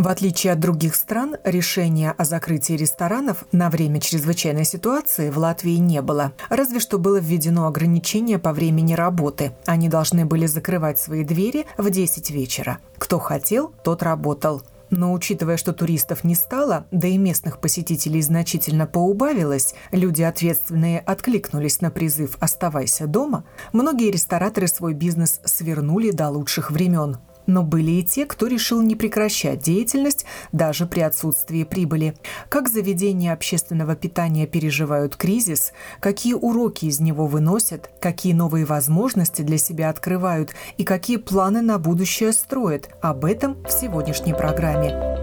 В 0.00 0.08
отличие 0.08 0.54
от 0.54 0.60
других 0.60 0.94
стран, 0.94 1.36
решения 1.44 2.14
о 2.16 2.24
закрытии 2.24 2.72
ресторанов 2.72 3.44
на 3.52 3.68
время 3.68 4.00
чрезвычайной 4.00 4.64
ситуации 4.64 5.28
в 5.28 5.36
Латвии 5.36 5.74
не 5.74 6.00
было. 6.00 6.32
Разве 6.48 6.80
что 6.80 6.98
было 6.98 7.18
введено 7.18 7.66
ограничение 7.66 8.38
по 8.38 8.54
времени 8.54 8.94
работы. 8.94 9.52
Они 9.66 9.90
должны 9.90 10.24
были 10.24 10.46
закрывать 10.46 10.98
свои 10.98 11.22
двери 11.22 11.66
в 11.76 11.90
10 11.90 12.30
вечера. 12.30 12.78
Кто 12.96 13.18
хотел, 13.18 13.74
тот 13.84 14.02
работал. 14.02 14.62
Но 14.88 15.12
учитывая, 15.12 15.58
что 15.58 15.74
туристов 15.74 16.24
не 16.24 16.34
стало, 16.34 16.86
да 16.90 17.06
и 17.06 17.18
местных 17.18 17.60
посетителей 17.60 18.22
значительно 18.22 18.86
поубавилось, 18.86 19.74
люди 19.92 20.22
ответственные 20.22 21.00
откликнулись 21.00 21.82
на 21.82 21.90
призыв 21.90 22.38
«Оставайся 22.40 23.06
дома», 23.06 23.44
многие 23.74 24.10
рестораторы 24.10 24.66
свой 24.66 24.94
бизнес 24.94 25.42
свернули 25.44 26.10
до 26.10 26.30
лучших 26.30 26.70
времен. 26.70 27.18
Но 27.50 27.64
были 27.64 27.90
и 27.90 28.04
те, 28.04 28.26
кто 28.26 28.46
решил 28.46 28.80
не 28.80 28.94
прекращать 28.94 29.58
деятельность 29.58 30.24
даже 30.52 30.86
при 30.86 31.00
отсутствии 31.00 31.64
прибыли. 31.64 32.14
Как 32.48 32.68
заведения 32.68 33.32
общественного 33.32 33.96
питания 33.96 34.46
переживают 34.46 35.16
кризис, 35.16 35.72
какие 35.98 36.34
уроки 36.34 36.84
из 36.84 37.00
него 37.00 37.26
выносят, 37.26 37.90
какие 38.00 38.34
новые 38.34 38.64
возможности 38.64 39.42
для 39.42 39.58
себя 39.58 39.90
открывают 39.90 40.54
и 40.76 40.84
какие 40.84 41.16
планы 41.16 41.60
на 41.60 41.80
будущее 41.80 42.32
строят. 42.32 42.88
Об 43.02 43.24
этом 43.24 43.60
в 43.64 43.70
сегодняшней 43.72 44.32
программе. 44.32 45.19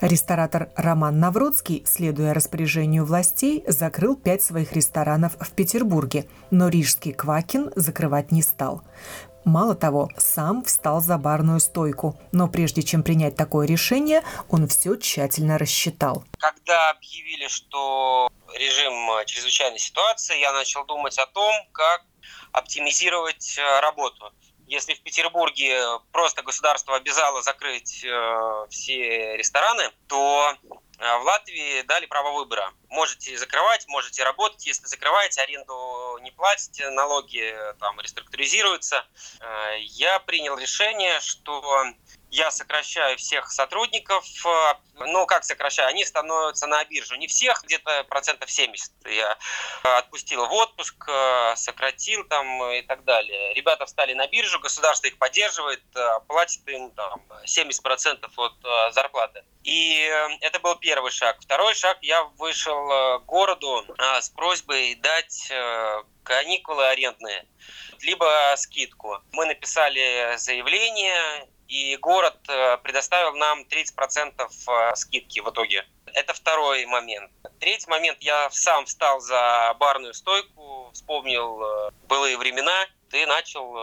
Ресторатор 0.00 0.70
Роман 0.76 1.18
Навродский, 1.18 1.82
следуя 1.84 2.32
распоряжению 2.32 3.04
властей, 3.04 3.64
закрыл 3.66 4.14
пять 4.14 4.42
своих 4.42 4.72
ресторанов 4.72 5.36
в 5.40 5.50
Петербурге, 5.50 6.28
но 6.52 6.68
рижский 6.68 7.12
Квакин 7.12 7.72
закрывать 7.74 8.30
не 8.30 8.42
стал. 8.42 8.82
Мало 9.44 9.74
того, 9.74 10.08
сам 10.16 10.62
встал 10.64 11.00
за 11.00 11.18
барную 11.18 11.58
стойку, 11.58 12.16
но 12.30 12.46
прежде 12.46 12.82
чем 12.82 13.02
принять 13.02 13.34
такое 13.34 13.66
решение, 13.66 14.22
он 14.48 14.68
все 14.68 14.94
тщательно 14.94 15.58
рассчитал. 15.58 16.22
Когда 16.38 16.90
объявили, 16.90 17.48
что 17.48 18.30
режим 18.54 18.94
чрезвычайной 19.26 19.80
ситуации, 19.80 20.38
я 20.38 20.52
начал 20.52 20.84
думать 20.84 21.18
о 21.18 21.26
том, 21.26 21.52
как 21.72 22.04
оптимизировать 22.52 23.58
э, 23.58 23.80
работу. 23.80 24.32
Если 24.68 24.92
в 24.92 25.00
Петербурге 25.00 25.82
просто 26.12 26.42
государство 26.42 26.94
обязало 26.94 27.40
закрыть 27.40 28.04
э, 28.04 28.66
все 28.68 29.34
рестораны, 29.38 29.90
то 30.08 30.54
э, 30.98 31.18
в 31.20 31.22
Латвии 31.22 31.80
дали 31.82 32.04
право 32.04 32.32
выбора. 32.32 32.70
Можете 32.90 33.34
закрывать, 33.38 33.88
можете 33.88 34.24
работать. 34.24 34.66
Если 34.66 34.84
закрываете, 34.84 35.40
аренду 35.40 36.18
не 36.20 36.30
платите, 36.32 36.90
налоги 36.90 37.56
там 37.80 37.98
реструктуризируются. 37.98 39.06
Э, 39.40 39.78
я 39.80 40.18
принял 40.20 40.58
решение, 40.58 41.18
что 41.20 41.86
я 42.30 42.50
сокращаю 42.50 43.16
всех 43.16 43.50
сотрудников. 43.50 44.24
Э, 44.44 44.74
ну, 45.06 45.26
как 45.26 45.44
сокращаю? 45.44 45.88
Они 45.88 46.04
становятся 46.04 46.66
на 46.66 46.84
биржу. 46.84 47.16
Не 47.16 47.26
всех, 47.26 47.62
где-то 47.64 48.04
процентов 48.04 48.50
70 48.50 48.92
я 49.06 49.38
отпустил 49.82 50.46
в 50.46 50.52
отпуск, 50.52 51.08
э, 51.08 51.56
сократил 51.56 52.24
там 52.24 52.70
и 52.72 52.82
так 52.82 53.04
далее. 53.04 53.54
Ребята 53.54 53.86
встали 53.86 54.12
на 54.14 54.26
биржу, 54.26 54.60
государство 54.60 55.06
их 55.06 55.18
поддерживает, 55.18 55.82
э, 55.94 56.20
платит 56.26 56.66
им 56.68 56.90
там 56.90 57.22
70% 57.46 58.30
от 58.36 58.92
зарплаты. 58.92 59.44
И 59.64 60.10
это 60.40 60.60
был 60.60 60.76
первый 60.76 61.10
шаг. 61.10 61.38
Второй 61.40 61.74
шаг, 61.74 61.98
я 62.02 62.22
вышел 62.38 63.20
к 63.20 63.24
городу 63.26 63.84
с 63.98 64.30
просьбой 64.30 64.94
дать 64.94 65.52
каникулы 66.22 66.86
арендные, 66.86 67.46
либо 68.00 68.54
скидку. 68.56 69.18
Мы 69.32 69.44
написали 69.46 70.36
заявление, 70.36 71.48
и 71.68 71.96
город 71.98 72.36
э, 72.48 72.78
предоставил 72.78 73.34
нам 73.36 73.60
30% 73.60 74.40
э, 74.40 74.96
скидки 74.96 75.40
в 75.40 75.50
итоге. 75.50 75.86
Это 76.14 76.32
второй 76.32 76.86
момент. 76.86 77.30
Третий 77.60 77.88
момент, 77.90 78.18
я 78.22 78.48
сам 78.50 78.86
встал 78.86 79.20
за 79.20 79.74
барную 79.78 80.14
стойку, 80.14 80.90
вспомнил 80.94 81.62
э, 81.62 81.90
былые 82.08 82.38
времена 82.38 82.86
и 83.12 83.24
начал 83.24 83.74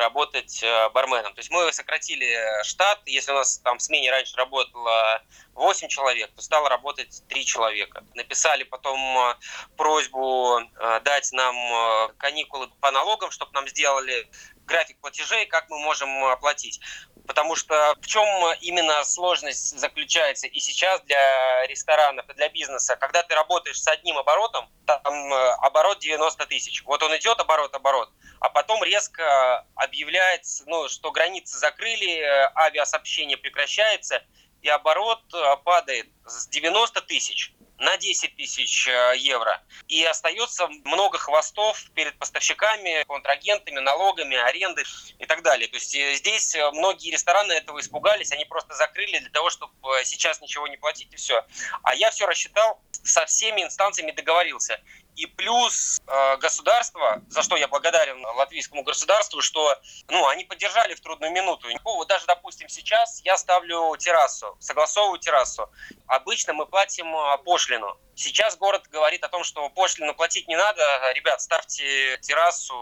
работать 0.00 0.64
барменом. 0.92 1.32
То 1.34 1.38
есть 1.38 1.52
мы 1.52 1.72
сократили 1.72 2.36
штат. 2.64 2.98
Если 3.06 3.30
у 3.30 3.36
нас 3.36 3.58
там 3.58 3.78
в 3.78 3.82
смене 3.82 4.10
раньше 4.10 4.36
работало 4.36 5.22
8 5.54 5.86
человек, 5.86 6.32
то 6.34 6.42
стало 6.42 6.68
работать 6.68 7.22
3 7.28 7.44
человека. 7.44 8.04
Написали 8.14 8.64
потом 8.64 9.36
просьбу 9.76 10.62
дать 11.04 11.30
нам 11.30 12.12
каникулы 12.16 12.70
по 12.80 12.90
налогам, 12.90 13.30
чтобы 13.30 13.52
нам 13.52 13.68
сделали 13.68 14.28
график 14.66 14.98
платежей, 15.00 15.46
как 15.46 15.68
мы 15.70 15.78
можем 15.78 16.24
оплатить. 16.24 16.80
Потому 17.26 17.54
что 17.54 17.94
в 18.00 18.06
чем 18.06 18.26
именно 18.60 19.04
сложность 19.04 19.78
заключается 19.78 20.46
и 20.46 20.58
сейчас 20.58 21.00
для 21.02 21.66
ресторанов, 21.66 22.28
и 22.28 22.34
для 22.34 22.48
бизнеса, 22.48 22.96
когда 22.96 23.22
ты 23.22 23.34
работаешь 23.34 23.80
с 23.80 23.86
одним 23.88 24.18
оборотом, 24.18 24.68
там 24.86 25.32
э, 25.32 25.50
оборот 25.60 26.00
90 26.00 26.46
тысяч. 26.46 26.82
Вот 26.84 27.02
он 27.02 27.16
идет 27.16 27.38
оборот, 27.38 27.74
оборот, 27.74 28.10
а 28.40 28.48
потом 28.48 28.82
резко 28.82 29.64
объявляется, 29.76 30.64
ну, 30.66 30.88
что 30.88 31.12
границы 31.12 31.58
закрыли, 31.58 32.18
э, 32.18 32.50
авиасообщение 32.56 33.36
прекращается, 33.36 34.22
и 34.60 34.68
оборот 34.68 35.22
э, 35.32 35.56
падает 35.64 36.08
с 36.26 36.48
90 36.48 37.02
тысяч 37.02 37.52
на 37.82 37.96
10 37.96 38.36
тысяч 38.36 38.86
э, 38.86 39.14
евро. 39.16 39.60
И 39.88 40.04
остается 40.04 40.68
много 40.84 41.18
хвостов 41.18 41.84
перед 41.94 42.16
поставщиками, 42.16 43.02
контрагентами, 43.04 43.80
налогами, 43.80 44.36
арендой 44.36 44.84
и 45.18 45.26
так 45.26 45.42
далее. 45.42 45.66
То 45.68 45.76
есть 45.76 45.94
э, 45.96 46.14
здесь 46.14 46.54
э, 46.54 46.70
многие 46.70 47.10
рестораны 47.10 47.52
этого 47.52 47.80
испугались, 47.80 48.30
они 48.30 48.44
просто 48.44 48.74
закрыли 48.74 49.18
для 49.18 49.30
того, 49.30 49.50
чтобы 49.50 49.74
сейчас 50.04 50.40
ничего 50.40 50.68
не 50.68 50.76
платить 50.76 51.12
и 51.12 51.16
все. 51.16 51.44
А 51.82 51.94
я 51.96 52.12
все 52.12 52.26
рассчитал, 52.26 52.80
со 53.02 53.26
всеми 53.26 53.62
инстанциями 53.62 54.12
договорился. 54.12 54.80
И 55.16 55.26
плюс 55.26 56.00
э, 56.06 56.36
государство, 56.38 57.22
за 57.28 57.42
что 57.42 57.56
я 57.56 57.68
благодарен 57.68 58.24
латвийскому 58.36 58.82
государству, 58.82 59.42
что 59.42 59.76
ну, 60.08 60.26
они 60.28 60.44
поддержали 60.44 60.94
в 60.94 61.00
трудную 61.00 61.32
минуту. 61.32 61.68
Вот 61.84 62.08
даже, 62.08 62.26
допустим, 62.26 62.68
сейчас 62.68 63.20
я 63.22 63.36
ставлю 63.36 63.94
террасу, 63.98 64.56
согласовываю 64.58 65.18
террасу. 65.18 65.70
Обычно 66.06 66.54
мы 66.54 66.66
платим 66.66 67.14
э, 67.14 67.38
пошлину. 67.44 67.98
Сейчас 68.14 68.56
город 68.56 68.88
говорит 68.88 69.22
о 69.24 69.28
том, 69.28 69.44
что 69.44 69.68
пошлину 69.70 70.14
платить 70.14 70.48
не 70.48 70.56
надо. 70.56 70.82
Ребят, 71.12 71.42
ставьте 71.42 72.16
террасу. 72.18 72.74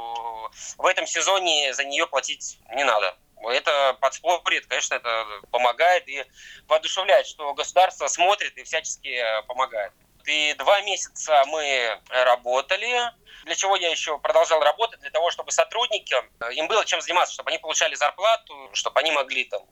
В 0.79 0.87
этом 0.87 1.07
сезоне 1.07 1.75
за 1.75 1.85
нее 1.85 2.07
платить 2.07 2.59
не 2.75 2.85
надо. 2.85 3.17
Это 3.43 3.97
подспорит, 4.01 4.67
конечно, 4.67 4.95
это 4.95 5.25
помогает 5.51 6.07
и 6.09 6.25
воодушевляет, 6.69 7.27
что 7.27 7.55
государство 7.55 8.07
смотрит 8.07 8.57
и 8.59 8.65
всячески 8.65 9.09
э, 9.09 9.43
помогает. 9.43 9.93
И 10.27 10.55
два 10.55 10.81
месяца 10.83 11.45
мы 11.47 12.01
работали. 12.09 13.13
Для 13.45 13.55
чего 13.55 13.77
я 13.77 13.91
еще 13.91 14.19
продолжал 14.19 14.61
работать? 14.61 15.01
Для 15.01 15.11
того, 15.11 15.31
чтобы 15.31 15.51
сотрудникам, 15.51 16.29
э, 16.41 16.53
им 16.55 16.69
было 16.69 16.85
чем 16.85 17.01
заниматься, 17.01 17.35
чтобы 17.35 17.51
они 17.51 17.59
получали 17.59 17.95
зарплату, 17.95 18.71
чтобы 18.75 19.01
они 19.01 19.13
могли 19.13 19.45
там 19.45 19.63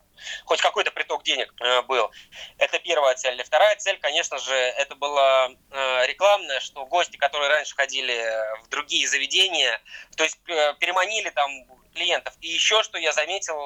хоть 0.46 0.60
какой-то 0.60 0.90
приток 0.90 1.22
денег 1.22 1.52
э, 1.60 1.82
был. 1.82 2.10
Это 2.58 2.78
первая 2.78 3.14
цель. 3.14 3.40
И 3.40 3.44
вторая 3.44 3.76
цель, 3.76 3.98
конечно 3.98 4.38
же, 4.38 4.54
это 4.54 4.94
была 4.96 5.50
э, 5.70 6.06
рекламная, 6.06 6.60
что 6.60 6.86
гости, 6.86 7.16
которые 7.16 7.50
раньше 7.50 7.76
ходили 7.76 8.16
в 8.64 8.68
другие 8.68 9.06
заведения, 9.06 9.80
то 10.16 10.24
есть 10.24 10.38
переманили 10.44 11.30
там 11.30 11.50
клиентов. 11.94 12.34
И 12.40 12.48
еще 12.48 12.82
что 12.82 12.98
я 12.98 13.12
заметил, 13.12 13.58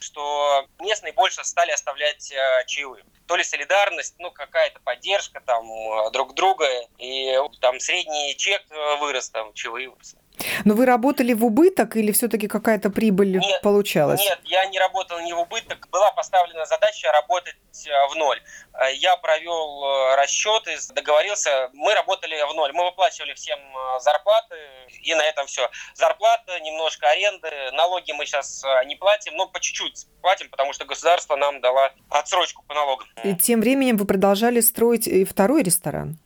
что 0.00 0.66
местные 0.80 1.12
больше 1.12 1.44
стали 1.44 1.70
оставлять 1.72 2.32
чаевые 2.66 3.04
то 3.26 3.36
ли 3.36 3.44
солидарность, 3.44 4.14
ну, 4.18 4.30
какая-то 4.30 4.80
поддержка 4.80 5.40
там 5.40 5.66
друг 6.10 6.34
друга, 6.34 6.66
и 6.98 7.34
там 7.60 7.80
средний 7.80 8.36
чек 8.36 8.62
э, 8.70 8.96
вырос, 9.00 9.30
там, 9.30 9.52
чаевые 9.54 9.88
выросли. 9.88 10.18
Но 10.64 10.74
вы 10.74 10.86
работали 10.86 11.32
в 11.32 11.44
убыток 11.44 11.96
или 11.96 12.12
все-таки 12.12 12.48
какая-то 12.48 12.90
прибыль 12.90 13.38
нет, 13.38 13.62
получалась? 13.62 14.20
Нет, 14.20 14.40
я 14.44 14.66
не 14.66 14.78
работал 14.78 15.18
не 15.20 15.32
в 15.32 15.38
убыток. 15.38 15.88
Была 15.90 16.10
поставлена 16.10 16.64
задача 16.66 17.10
работать 17.12 17.56
э, 17.86 17.90
в 18.10 18.16
ноль. 18.16 18.40
Э, 18.74 18.92
я 18.94 19.16
провел 19.16 19.84
э, 19.84 20.16
расчеты, 20.16 20.76
договорился. 20.94 21.70
Мы 21.72 21.94
работали 21.94 22.36
в 22.50 22.54
ноль. 22.54 22.72
Мы 22.72 22.84
выплачивали 22.84 23.34
всем 23.34 23.58
зарплаты, 24.00 24.56
и 25.02 25.14
на 25.14 25.22
этом 25.22 25.46
все. 25.46 25.68
Зарплата, 25.94 26.60
немножко 26.60 27.08
аренды, 27.08 27.50
налоги 27.72 28.12
мы 28.12 28.26
сейчас 28.26 28.64
не 28.86 28.96
платим, 28.96 29.34
но 29.36 29.46
по 29.46 29.60
чуть-чуть 29.60 30.06
платим, 30.20 30.50
потому 30.50 30.72
что 30.72 30.84
государство 30.84 31.36
нам 31.36 31.60
дало 31.60 31.90
отсрочку 32.10 32.62
по 32.66 32.74
налогам. 32.74 33.08
И 33.24 33.34
тем 33.34 33.60
временем 33.60 33.96
вы 33.96 34.06
продолжали 34.06 34.60
строить 34.60 35.06
и 35.06 35.24
второй 35.24 35.62
ресторан? 35.62 36.18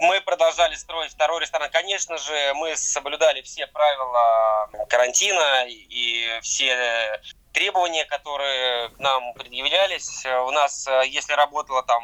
Мы 0.00 0.22
продолжали 0.22 0.74
строить 0.76 1.12
второй 1.12 1.42
ресторан. 1.42 1.70
Конечно 1.70 2.16
же, 2.16 2.54
мы 2.54 2.74
соблюдали 2.74 3.42
все 3.42 3.66
правила 3.66 4.70
карантина 4.88 5.66
и 5.68 6.40
все 6.40 7.20
требования, 7.52 8.06
которые 8.06 8.88
к 8.88 8.98
нам 8.98 9.34
предъявлялись. 9.34 10.24
У 10.24 10.50
нас, 10.52 10.88
если 11.04 11.34
работало 11.34 11.82
там 11.82 12.02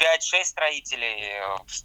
5-6 0.00 0.44
строителей, 0.44 1.40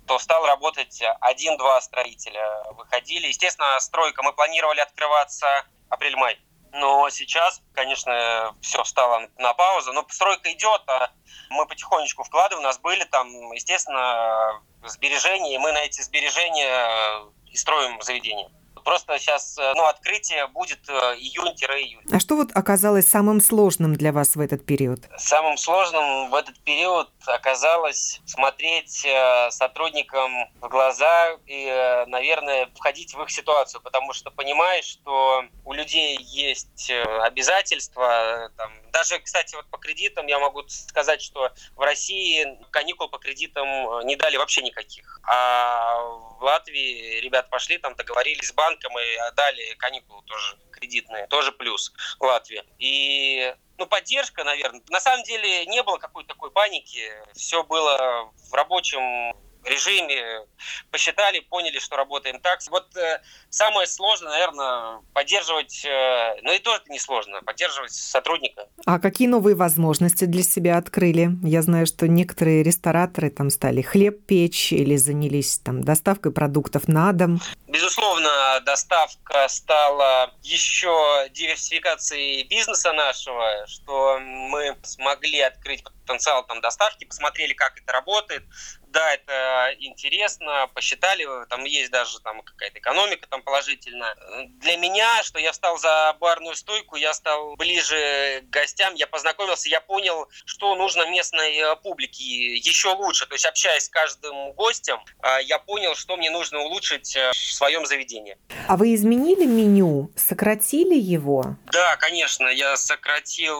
то 0.08 0.18
стал 0.18 0.48
работать 0.48 1.04
один-два 1.20 1.80
строителя. 1.82 2.64
Выходили. 2.72 3.28
Естественно, 3.28 3.80
стройка. 3.80 4.24
Мы 4.24 4.34
планировали 4.34 4.80
открываться 4.80 5.66
апрель-май. 5.90 6.40
Но 6.74 7.10
сейчас, 7.10 7.62
конечно, 7.74 8.56
все 8.62 8.84
встало 8.84 9.28
на 9.38 9.54
паузу. 9.54 9.94
Но 9.94 10.06
стройка 10.10 10.52
идет, 10.52 10.82
а 10.88 11.12
мы 11.50 11.66
потихонечку 11.66 12.24
вкладываем. 12.24 12.64
У 12.64 12.68
нас 12.68 12.80
были 12.80 13.04
там, 13.04 13.28
естественно, 13.52 14.62
сбережения, 14.84 15.56
и 15.56 15.58
мы 15.58 15.72
на 15.74 15.80
эти 15.80 16.02
сбережения 16.02 17.26
и 17.48 17.58
строим 17.58 18.02
заведение. 18.02 18.50
Просто 18.84 19.18
сейчас 19.20 19.58
э, 19.58 19.74
ну, 19.76 19.86
открытие 19.86 20.48
будет 20.48 20.88
э, 20.90 20.94
июнь-июнь. 21.18 22.06
А 22.12 22.20
что 22.20 22.36
вот 22.36 22.50
оказалось 22.54 23.08
самым 23.08 23.42
сложным 23.42 23.96
для 23.96 24.12
вас 24.12 24.36
в 24.36 24.40
этот 24.40 24.66
период? 24.66 25.02
Самым 25.18 25.58
сложным 25.58 26.30
в 26.30 26.36
этот 26.36 26.60
период 26.60 27.10
оказалось 27.26 28.22
смотреть 28.26 29.06
э, 29.06 29.52
сотрудникам 29.52 30.32
в 30.60 30.68
глаза 30.68 31.38
и, 31.46 32.06
наверное, 32.08 32.70
входить 32.76 33.14
в 33.14 33.22
их 33.22 33.30
ситуацию, 33.30 33.82
потому 33.82 34.14
что 34.14 34.32
понимаешь, 34.32 34.86
что 34.86 35.44
у 35.66 35.74
людей 35.74 36.18
есть 36.20 36.92
обязательства. 37.22 38.52
Там, 38.58 38.72
даже, 38.92 39.20
кстати, 39.20 39.56
вот 39.56 39.66
по 39.68 39.78
кредитам 39.78 40.28
я 40.28 40.40
могу 40.40 40.64
сказать, 40.68 41.22
что 41.22 41.52
в 41.76 41.82
России 41.82 42.58
каникул 42.72 43.10
по 43.10 43.18
кредитам 43.18 43.68
не 44.06 44.16
дали 44.16 44.38
вообще 44.38 44.62
никаких. 44.62 45.20
А 45.24 45.96
в 46.40 46.44
Латвии 46.44 47.20
ребят 47.22 47.50
пошли, 47.50 47.78
там 47.78 47.96
договорились 47.96 48.48
с 48.48 48.54
банком, 48.54 48.71
банкам 48.72 48.94
и 48.98 49.36
дали 49.36 49.74
каникулы 49.76 50.22
тоже 50.24 50.58
кредитные, 50.72 51.28
тоже 51.28 51.52
плюс 51.52 51.94
Латвия. 52.20 52.64
И 52.80 53.54
ну, 53.78 53.86
поддержка, 53.86 54.44
наверное. 54.44 54.82
На 54.90 55.00
самом 55.00 55.24
деле 55.24 55.66
не 55.66 55.84
было 55.84 55.98
какой-то 55.98 56.30
такой 56.30 56.52
паники. 56.52 57.12
Все 57.34 57.64
было 57.64 58.32
в 58.50 58.54
рабочем 58.54 59.36
режиме, 59.64 60.46
посчитали, 60.92 61.40
поняли, 61.40 61.80
что 61.80 61.96
работаем 61.96 62.40
так. 62.40 62.60
Вот 62.70 62.96
э, 62.96 63.22
самое 63.50 63.88
сложное, 63.88 64.32
наверное, 64.32 65.02
поддерживать, 65.14 65.86
э, 65.86 66.42
ну 66.42 66.54
и 66.54 66.60
тоже 66.60 66.82
не 66.90 67.00
сложно, 67.00 67.42
поддерживать 67.42 67.92
сотрудника. 67.92 68.68
А 68.86 69.00
какие 69.00 69.28
новые 69.28 69.56
возможности 69.56 70.26
для 70.26 70.44
себя 70.44 70.78
открыли? 70.78 71.30
Я 71.44 71.62
знаю, 71.62 71.86
что 71.86 72.08
некоторые 72.08 72.64
рестораторы 72.64 73.30
там 73.30 73.50
стали 73.50 73.82
хлеб 73.82 74.26
печь 74.26 74.74
или 74.74 74.96
занялись 74.96 75.60
там 75.60 75.84
доставкой 75.84 76.32
продуктов 76.32 76.88
на 76.88 77.12
дом. 77.12 77.40
Безусловно, 77.72 78.60
доставка 78.66 79.48
стала 79.48 80.34
еще 80.44 81.30
диверсификацией 81.32 82.44
бизнеса 82.44 82.92
нашего, 82.92 83.66
что 83.66 84.20
мы 84.20 84.78
смогли 84.84 85.40
открыть 85.40 85.82
потенциал 86.06 86.46
там 86.46 86.60
доставки, 86.60 87.06
посмотрели, 87.06 87.54
как 87.54 87.80
это 87.80 87.94
работает, 87.94 88.44
да, 88.92 89.14
это 89.14 89.74
интересно, 89.80 90.70
посчитали, 90.74 91.26
там 91.48 91.64
есть 91.64 91.92
даже 91.92 92.20
там 92.20 92.42
какая-то 92.42 92.80
экономика 92.80 93.28
там 93.30 93.42
положительная. 93.42 94.16
Для 94.60 94.76
меня, 94.78 95.24
что 95.24 95.40
я 95.40 95.54
встал 95.54 95.78
за 95.78 96.16
барную 96.20 96.56
стойку, 96.56 96.98
я 96.98 97.14
стал 97.14 97.56
ближе 97.56 98.42
к 98.44 98.50
гостям, 98.50 98.96
я 98.96 99.08
познакомился, 99.08 99.70
я 99.70 99.80
понял, 99.80 100.28
что 100.46 100.76
нужно 100.76 101.10
местной 101.10 101.56
э, 101.58 101.76
публике 101.78 102.56
еще 102.58 102.90
лучше. 102.90 103.26
То 103.28 103.36
есть, 103.36 103.46
общаясь 103.46 103.86
с 103.86 103.90
каждым 103.90 104.52
гостем, 104.54 105.00
э, 105.24 105.44
я 105.44 105.58
понял, 105.60 105.96
что 105.96 106.18
мне 106.18 106.30
нужно 106.30 106.60
улучшить 106.60 107.16
э, 107.16 107.32
своем 107.62 107.86
заведении. 107.86 108.38
А 108.68 108.76
вы 108.76 108.96
изменили 108.96 109.46
меню, 109.46 110.10
сократили 110.16 110.96
его? 110.96 111.58
Да, 111.72 111.96
конечно, 111.98 112.48
я 112.48 112.76
сократил 112.76 113.60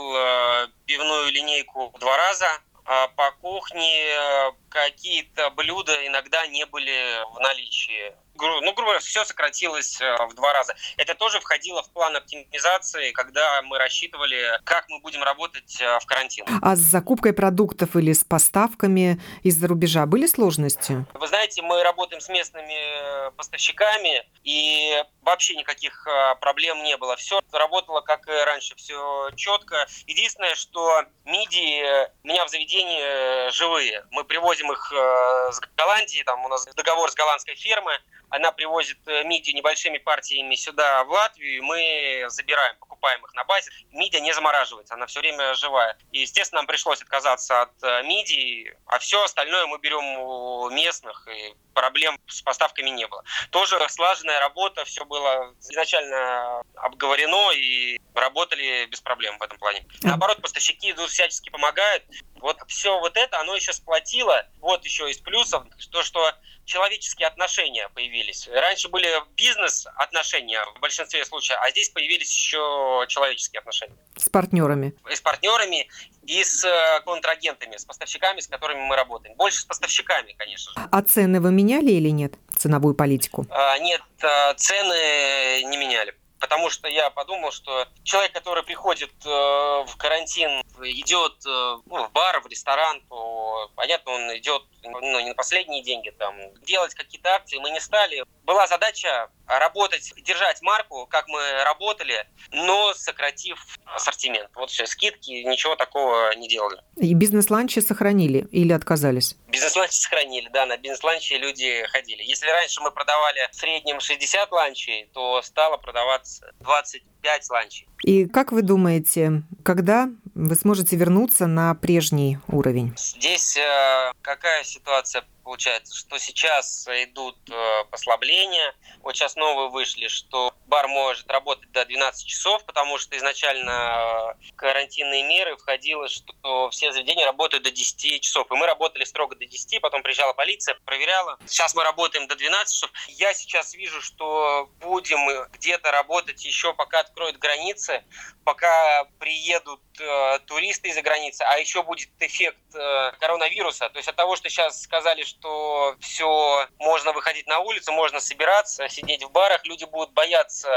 пивную 0.86 1.32
линейку 1.32 1.92
в 1.94 2.00
два 2.00 2.18
раза 2.18 2.48
а 2.84 3.08
по 3.10 3.32
кухне 3.42 4.06
э, 4.06 4.52
какие-то 4.70 5.52
блюда 5.52 5.96
иногда 6.08 6.48
не 6.48 6.66
были 6.66 7.24
в 7.34 7.40
наличии 7.40 8.14
ну, 8.42 8.74
грубо 8.74 8.84
говоря, 8.84 9.00
все 9.00 9.24
сократилось 9.26 10.00
э, 10.02 10.16
в 10.26 10.34
два 10.36 10.54
раза. 10.54 10.76
Это 10.98 11.16
тоже 11.16 11.40
входило 11.40 11.84
в 11.84 11.90
план 11.92 12.16
оптимизации, 12.16 13.12
когда 13.12 13.62
мы 13.64 13.78
рассчитывали, 13.78 14.60
как 14.64 14.86
мы 14.90 15.00
будем 15.00 15.24
работать 15.24 15.80
э, 15.82 16.00
в 16.00 16.06
карантин. 16.06 16.46
А 16.62 16.76
с 16.76 16.80
закупкой 16.80 17.34
продуктов 17.34 17.96
или 17.96 18.14
с 18.14 18.24
поставками 18.24 19.22
из-за 19.44 19.68
рубежа 19.68 20.06
были 20.06 20.26
сложности? 20.26 21.06
Вы 21.14 21.28
знаете, 21.28 21.62
мы 21.62 21.84
работаем 21.84 22.22
с 22.22 22.30
местными 22.30 23.28
э, 23.28 23.32
поставщиками, 23.32 24.26
и 24.44 25.04
вообще 25.22 25.56
никаких 25.56 26.08
проблем 26.40 26.84
не 26.84 26.98
было. 26.98 27.16
Все 27.16 27.40
работало 27.52 28.02
как 28.02 28.28
и 28.28 28.32
раньше, 28.32 28.76
все 28.76 29.30
четко. 29.36 29.88
Единственное, 30.08 30.56
что 30.56 31.04
мидии 31.26 31.84
у 32.24 32.28
меня 32.28 32.46
в 32.46 32.50
заведении 32.50 33.52
живые. 33.52 34.04
Мы 34.10 34.24
привозим 34.24 34.72
их 34.72 34.92
с 34.92 35.60
Голландии, 35.78 36.24
там 36.24 36.44
у 36.46 36.48
нас 36.48 36.66
договор 36.76 37.12
с 37.12 37.16
голландской 37.16 37.56
фермой, 37.56 37.96
она 38.32 38.52
привозит 38.52 38.98
э, 39.08 39.24
миди 39.26 39.52
небольшими 39.52 39.98
партиями 39.98 40.56
сюда, 40.56 41.04
в 41.04 41.12
Латвию, 41.12 41.58
и 41.58 41.62
мы 41.62 42.26
забираем, 42.30 42.76
покупаем 42.78 43.24
их 43.26 43.34
на 43.34 43.44
базе. 43.44 43.70
Мидия 43.92 44.22
не 44.22 44.34
замораживается, 44.34 44.94
она 44.94 45.06
все 45.06 45.20
время 45.20 45.54
живая. 45.54 45.98
И, 46.12 46.20
естественно, 46.20 46.60
нам 46.60 46.68
пришлось 46.68 47.02
отказаться 47.02 47.62
от 47.62 47.84
э, 47.84 48.04
мидии, 48.04 48.74
а 48.86 49.00
все 49.00 49.24
остальное 49.24 49.68
мы 49.68 49.80
берем 49.80 50.04
у 50.20 50.70
местных, 50.70 51.28
и 51.28 51.54
проблем 51.74 52.20
с 52.28 52.42
поставками 52.42 52.90
не 52.90 53.08
было. 53.08 53.24
Тоже 53.50 53.78
слаженная 53.90 54.40
работа, 54.40 54.86
все 54.86 55.06
было 55.06 55.54
изначально 55.62 56.62
обговорено, 56.76 57.52
и 57.52 58.00
работали 58.14 58.86
без 58.86 59.02
проблем 59.02 59.38
в 59.38 59.44
этом 59.44 59.58
плане. 59.58 59.86
Наоборот, 60.02 60.42
поставщики 60.42 60.94
всячески 61.08 61.50
помогают. 61.50 62.04
Вот 62.36 62.58
все 62.68 63.00
вот 63.00 63.18
это, 63.18 63.40
оно 63.40 63.56
еще 63.56 63.74
сплотило. 63.74 64.46
Вот 64.60 64.84
еще 64.86 65.10
из 65.10 65.18
плюсов, 65.18 65.64
то, 65.92 66.04
что 66.04 66.34
человеческие 66.66 67.28
отношения 67.28 67.90
появились. 67.90 68.48
Раньше 68.48 68.90
были 68.90 69.10
бизнес-отношения 69.36 70.64
в 70.76 70.80
большинстве 70.80 71.26
случаев, 71.26 71.60
а 71.62 71.70
здесь 71.72 71.90
появились 71.90 72.32
еще 72.32 73.06
человеческие 73.08 73.60
отношения. 73.60 73.98
С 74.16 74.30
партнерами? 74.30 74.94
И 75.10 75.16
с 75.16 75.22
партнерами, 75.22 75.90
и 76.32 76.44
с 76.44 76.64
э, 76.64 77.02
контрагентами, 77.04 77.76
с 77.76 77.84
поставщиками, 77.84 78.40
с 78.40 78.48
которыми 78.48 78.80
мы 78.80 78.96
работаем. 78.96 79.36
Больше 79.36 79.60
с 79.60 79.66
поставщиками, 79.66 80.34
конечно 80.38 80.72
же. 80.74 80.88
А 80.90 81.02
цены 81.02 81.42
вы 81.42 81.52
меняли 81.52 81.92
или 81.92 82.10
нет? 82.10 82.36
Ценовую 82.56 82.96
политику? 82.96 83.46
А, 83.50 83.78
нет, 83.80 84.02
э, 84.22 84.54
цены 84.56 85.64
не 85.64 85.78
меняли 85.78 86.16
потому 86.42 86.72
что 86.72 86.88
я 86.88 87.12
подумал, 87.12 87.52
что 87.52 87.88
человек, 88.04 88.34
который 88.34 88.64
приходит 88.64 89.12
э, 89.24 89.30
в 89.30 89.96
карантин, 89.98 90.50
идет 90.82 91.34
э, 91.46 91.78
ну, 91.86 92.08
в 92.08 92.12
бар, 92.12 92.42
в 92.42 92.48
ресторан, 92.48 93.00
то, 93.08 93.72
понятно, 93.76 94.12
он 94.12 94.38
идет 94.38 94.64
ну, 94.84 95.20
не 95.20 95.30
на 95.30 95.36
последние 95.36 95.84
деньги, 95.84 96.10
там, 96.10 96.36
делать 96.66 96.94
какие-то 96.94 97.36
акции 97.36 97.58
мы 97.60 97.72
не 97.72 97.80
стали. 97.80 98.24
Была 98.44 98.68
задача 98.68 99.30
работать, 99.46 100.14
держать 100.24 100.62
марку, 100.62 101.08
как 101.08 101.28
мы 101.28 101.40
работали, 101.64 102.26
но 102.52 102.94
сократив 102.94 103.60
ассортимент. 103.86 104.50
Вот 104.56 104.70
все, 104.70 104.86
скидки, 104.86 105.32
ничего 105.32 105.76
такого 105.76 106.34
не 106.36 106.48
делали. 106.48 106.82
И 106.98 107.14
бизнес-ланчи 107.14 107.80
сохранили 107.80 108.48
или 108.52 108.74
отказались? 108.74 109.36
Бизнес-ланчи 109.48 109.96
сохранили, 109.96 110.50
да, 110.50 110.66
на 110.66 110.78
бизнес-ланчи 110.78 111.34
люди 111.34 111.86
ходили. 111.92 112.24
Если 112.24 112.48
раньше 112.48 112.82
мы 112.82 112.92
продавали 112.92 113.50
в 113.52 113.56
среднем 113.56 114.00
60 114.00 114.52
ланчей, 114.52 115.10
то 115.14 115.42
стало 115.42 115.78
продаваться 115.78 116.52
25 116.60 117.50
ланчей. 117.50 117.88
И 118.04 118.26
как 118.26 118.52
вы 118.52 118.62
думаете, 118.62 119.44
когда 119.64 120.10
вы 120.42 120.56
сможете 120.56 120.96
вернуться 120.96 121.46
на 121.46 121.76
прежний 121.76 122.40
уровень? 122.48 122.94
Здесь 122.98 123.58
э, 123.58 124.12
какая 124.22 124.64
ситуация 124.64 125.24
получается, 125.44 125.96
что 125.96 126.18
сейчас 126.18 126.88
идут 126.88 127.38
э, 127.50 127.84
послабления. 127.90 128.74
Вот 129.02 129.16
сейчас 129.16 129.36
новые 129.36 129.70
вышли, 129.70 130.08
что 130.08 130.54
бар 130.68 130.88
может 130.88 131.30
работать 131.30 131.72
до 131.72 131.86
12 131.86 132.26
часов, 132.26 132.64
потому 132.66 132.98
что 132.98 133.18
изначально 133.18 134.36
в 134.52 134.56
карантинные 134.56 135.24
меры 135.24 135.58
входило, 135.58 136.08
что 136.08 136.70
все 136.70 136.92
заведения 136.92 137.26
работают 137.26 137.64
до 137.64 137.72
10 137.72 138.22
часов. 138.22 138.50
И 138.52 138.56
мы 138.56 138.66
работали 138.66 139.04
строго 139.04 139.36
до 139.36 139.46
10, 139.46 139.82
потом 139.82 140.04
приезжала 140.04 140.34
полиция, 140.34 140.76
проверяла. 140.86 141.38
Сейчас 141.46 141.76
мы 141.76 141.84
работаем 141.84 142.28
до 142.28 142.36
12 142.36 142.74
часов. 142.74 142.92
Я 143.10 143.34
сейчас 143.34 143.74
вижу, 143.74 144.02
что 144.02 144.70
будем 144.80 145.20
где-то 145.54 145.92
работать 145.92 146.46
еще 146.46 146.74
пока 146.74 147.00
откроют 147.00 147.38
границы, 147.38 148.04
пока 148.44 149.06
приедут 149.20 149.82
э, 150.00 150.12
э, 150.12 150.40
туристы 150.46 150.90
из-за 150.90 151.02
границы, 151.02 151.44
а 151.44 151.58
еще 151.58 151.84
будет 151.84 152.10
эффект 152.20 152.58
э, 152.74 153.12
коронавируса. 153.20 153.90
То 153.90 153.98
есть 153.98 154.10
от 154.10 154.16
того, 154.16 154.36
что 154.36 154.50
сейчас 154.50 154.82
сказали, 154.82 155.24
что 155.32 155.96
все, 156.00 156.68
можно 156.80 157.14
выходить 157.14 157.48
на 157.48 157.60
улицу, 157.60 157.92
можно 157.92 158.20
собираться, 158.20 158.88
сидеть 158.90 159.24
в 159.24 159.32
барах, 159.32 159.66
люди 159.66 159.86
будут 159.86 160.12
бояться 160.12 160.70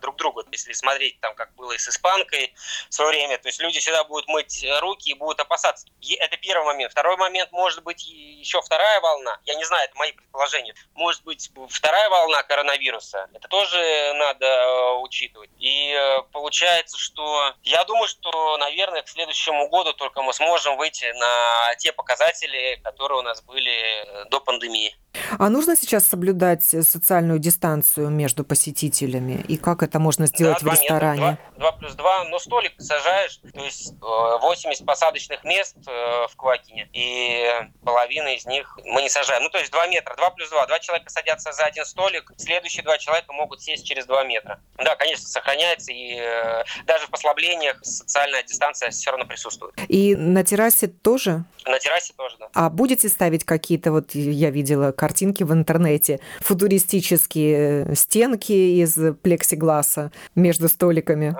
друг 0.00 0.16
друга. 0.16 0.44
Если 0.50 0.72
смотреть 0.72 1.20
там, 1.20 1.34
как 1.34 1.54
было 1.54 1.72
и 1.72 1.78
с 1.78 1.88
испанкой 1.88 2.54
в 2.88 2.94
свое 2.94 3.10
время, 3.10 3.38
то 3.38 3.48
есть 3.48 3.60
люди 3.60 3.80
всегда 3.80 4.04
будут 4.04 4.28
мыть 4.28 4.64
руки 4.80 5.10
и 5.10 5.14
будут 5.14 5.40
опасаться. 5.40 5.86
Это 6.18 6.36
первый 6.36 6.64
момент. 6.64 6.92
Второй 6.92 7.16
момент, 7.16 7.52
может 7.52 7.82
быть, 7.82 8.04
еще 8.06 8.60
вторая 8.62 9.00
волна. 9.00 9.38
Я 9.44 9.54
не 9.54 9.64
знаю, 9.64 9.84
это 9.84 9.96
мои 9.96 10.12
предположения. 10.12 10.74
Может 10.94 11.24
быть, 11.24 11.50
вторая 11.68 12.08
волна 12.08 12.42
коронавируса. 12.42 13.28
Это 13.34 13.48
тоже 13.48 14.12
надо 14.14 14.46
э, 14.46 14.92
учитывать. 15.00 15.50
И 15.58 15.92
э, 15.92 16.22
получается, 16.32 16.98
что 16.98 17.54
я 17.62 17.84
думаю, 17.84 18.08
что, 18.08 18.56
наверное, 18.58 19.02
к 19.02 19.08
следующему 19.08 19.68
году 19.68 19.92
только 19.92 20.22
мы 20.22 20.32
сможем 20.32 20.76
выйти 20.76 21.04
на 21.18 21.74
те 21.76 21.92
показатели, 21.92 22.80
которые 22.84 23.18
у 23.18 23.22
нас 23.22 23.42
были 23.42 23.95
до 24.30 24.40
пандемии. 24.40 24.96
А 25.38 25.48
нужно 25.48 25.76
сейчас 25.76 26.06
соблюдать 26.06 26.64
социальную 26.64 27.38
дистанцию 27.38 28.10
между 28.10 28.44
посетителями? 28.44 29.44
И 29.48 29.56
как 29.56 29.82
это 29.82 29.98
можно 29.98 30.26
сделать 30.26 30.58
да, 30.62 30.70
в 30.70 30.72
ресторане? 30.72 31.38
Два, 31.56 31.72
плюс 31.72 31.94
два, 31.94 32.24
но 32.24 32.38
столик 32.38 32.74
сажаешь, 32.78 33.40
то 33.52 33.60
есть 33.60 33.94
80 34.00 34.84
посадочных 34.86 35.44
мест 35.44 35.76
в 35.84 36.36
Квакине, 36.36 36.88
и 36.92 37.46
половина 37.84 38.34
из 38.34 38.46
них 38.46 38.78
мы 38.84 39.02
не 39.02 39.08
сажаем. 39.08 39.42
Ну, 39.42 39.50
то 39.50 39.58
есть 39.58 39.70
2 39.70 39.86
метра, 39.88 40.14
2 40.16 40.30
плюс 40.30 40.50
2. 40.50 40.66
Два 40.66 40.78
человека 40.78 41.10
садятся 41.10 41.52
за 41.52 41.64
один 41.64 41.84
столик, 41.84 42.32
следующие 42.36 42.82
два 42.82 42.98
человека 42.98 43.32
могут 43.32 43.62
сесть 43.62 43.86
через 43.86 44.06
2 44.06 44.24
метра. 44.24 44.60
Да, 44.76 44.96
конечно, 44.96 45.26
сохраняется, 45.26 45.92
и 45.92 46.16
э, 46.18 46.64
даже 46.84 47.06
в 47.06 47.10
послаблениях 47.10 47.78
социальная 47.84 48.42
дистанция 48.42 48.90
все 48.90 49.10
равно 49.10 49.26
присутствует. 49.26 49.74
И 49.88 50.14
на 50.14 50.44
террасе 50.44 50.88
тоже? 50.88 51.44
На 51.64 51.78
террасе 51.78 52.12
тоже, 52.16 52.36
да. 52.38 52.48
А 52.54 52.70
будете 52.70 53.08
ставить 53.08 53.44
какие-то, 53.44 53.92
вот 53.92 54.14
я 54.14 54.50
видела 54.50 54.92
картинки 55.06 55.44
в 55.44 55.52
интернете, 55.52 56.18
футуристические 56.40 57.94
стенки 57.94 58.52
из 58.52 58.98
плексигласа 59.22 60.10
между 60.34 60.68
столиками? 60.68 61.36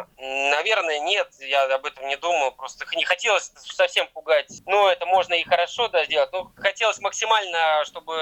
Наверное, 0.51 1.01
нет, 1.01 1.29
я 1.41 1.65
об 1.75 1.85
этом 1.85 2.07
не 2.09 2.17
думал, 2.17 2.53
просто 2.53 2.85
не 2.95 3.05
хотелось 3.05 3.53
совсем 3.57 4.07
пугать. 4.09 4.51
Ну, 4.67 4.89
это 4.89 5.07
можно 5.07 5.35
и 5.35 5.45
хорошо 5.45 5.89
да, 5.89 6.05
сделать, 6.05 6.33
но 6.33 6.53
хотелось 6.57 6.99
максимально, 7.01 7.85
чтобы 7.85 8.17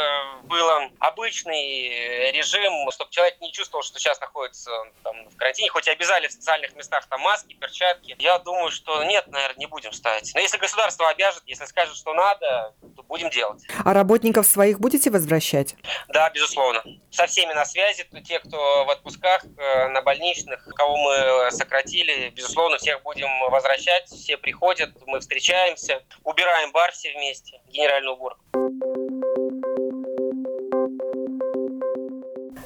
было 0.45 0.91
обычный 0.99 2.33
режим, 2.33 2.91
чтобы 2.91 3.11
человек 3.11 3.41
не 3.41 3.53
чувствовал, 3.53 3.83
что 3.83 3.99
сейчас 3.99 4.21
находится 4.21 4.71
там, 5.03 5.29
в 5.29 5.37
карантине, 5.37 5.71
хоть 5.71 5.87
и 5.87 5.91
обязали 5.91 6.27
в 6.27 6.33
социальных 6.33 6.75
местах 6.75 7.07
там 7.09 7.21
маски, 7.21 7.55
перчатки. 7.55 8.17
Я 8.19 8.39
думаю, 8.39 8.71
что 8.71 9.05
нет, 9.05 9.27
наверное, 9.29 9.59
не 9.59 9.67
будем 9.67 9.93
ставить. 9.93 10.33
Но 10.35 10.41
если 10.41 10.59
государство 10.59 11.09
обяжет, 11.09 11.43
если 11.47 11.65
скажет, 11.67 11.97
что 11.97 12.15
надо, 12.15 12.75
то 12.97 13.03
будем 13.03 13.31
делать. 13.31 13.63
А 13.85 13.93
работников 13.93 14.47
своих 14.47 14.81
будете 14.81 15.11
возвращать? 15.11 15.75
Да, 16.09 16.31
безусловно. 16.31 16.83
Со 17.11 17.27
всеми 17.27 17.53
на 17.53 17.65
связи, 17.65 18.07
те, 18.25 18.39
кто 18.41 18.85
в 18.85 18.91
отпусках, 18.91 19.45
э, 19.45 19.89
на 19.89 20.03
больничных, 20.03 20.65
кого 20.75 20.97
мы 20.97 21.51
сократили, 21.51 22.13
безусловно, 22.35 22.79
всех 22.79 23.03
будем 23.03 23.29
возвращать, 23.51 24.09
все 24.09 24.37
приходят, 24.37 24.91
мы 25.07 25.21
встречаемся, 25.21 26.03
убираем 26.23 26.73
бар 26.73 26.93
все 26.93 27.13
вместе, 27.13 27.61
генеральную 27.69 28.15
уборку. 28.17 28.45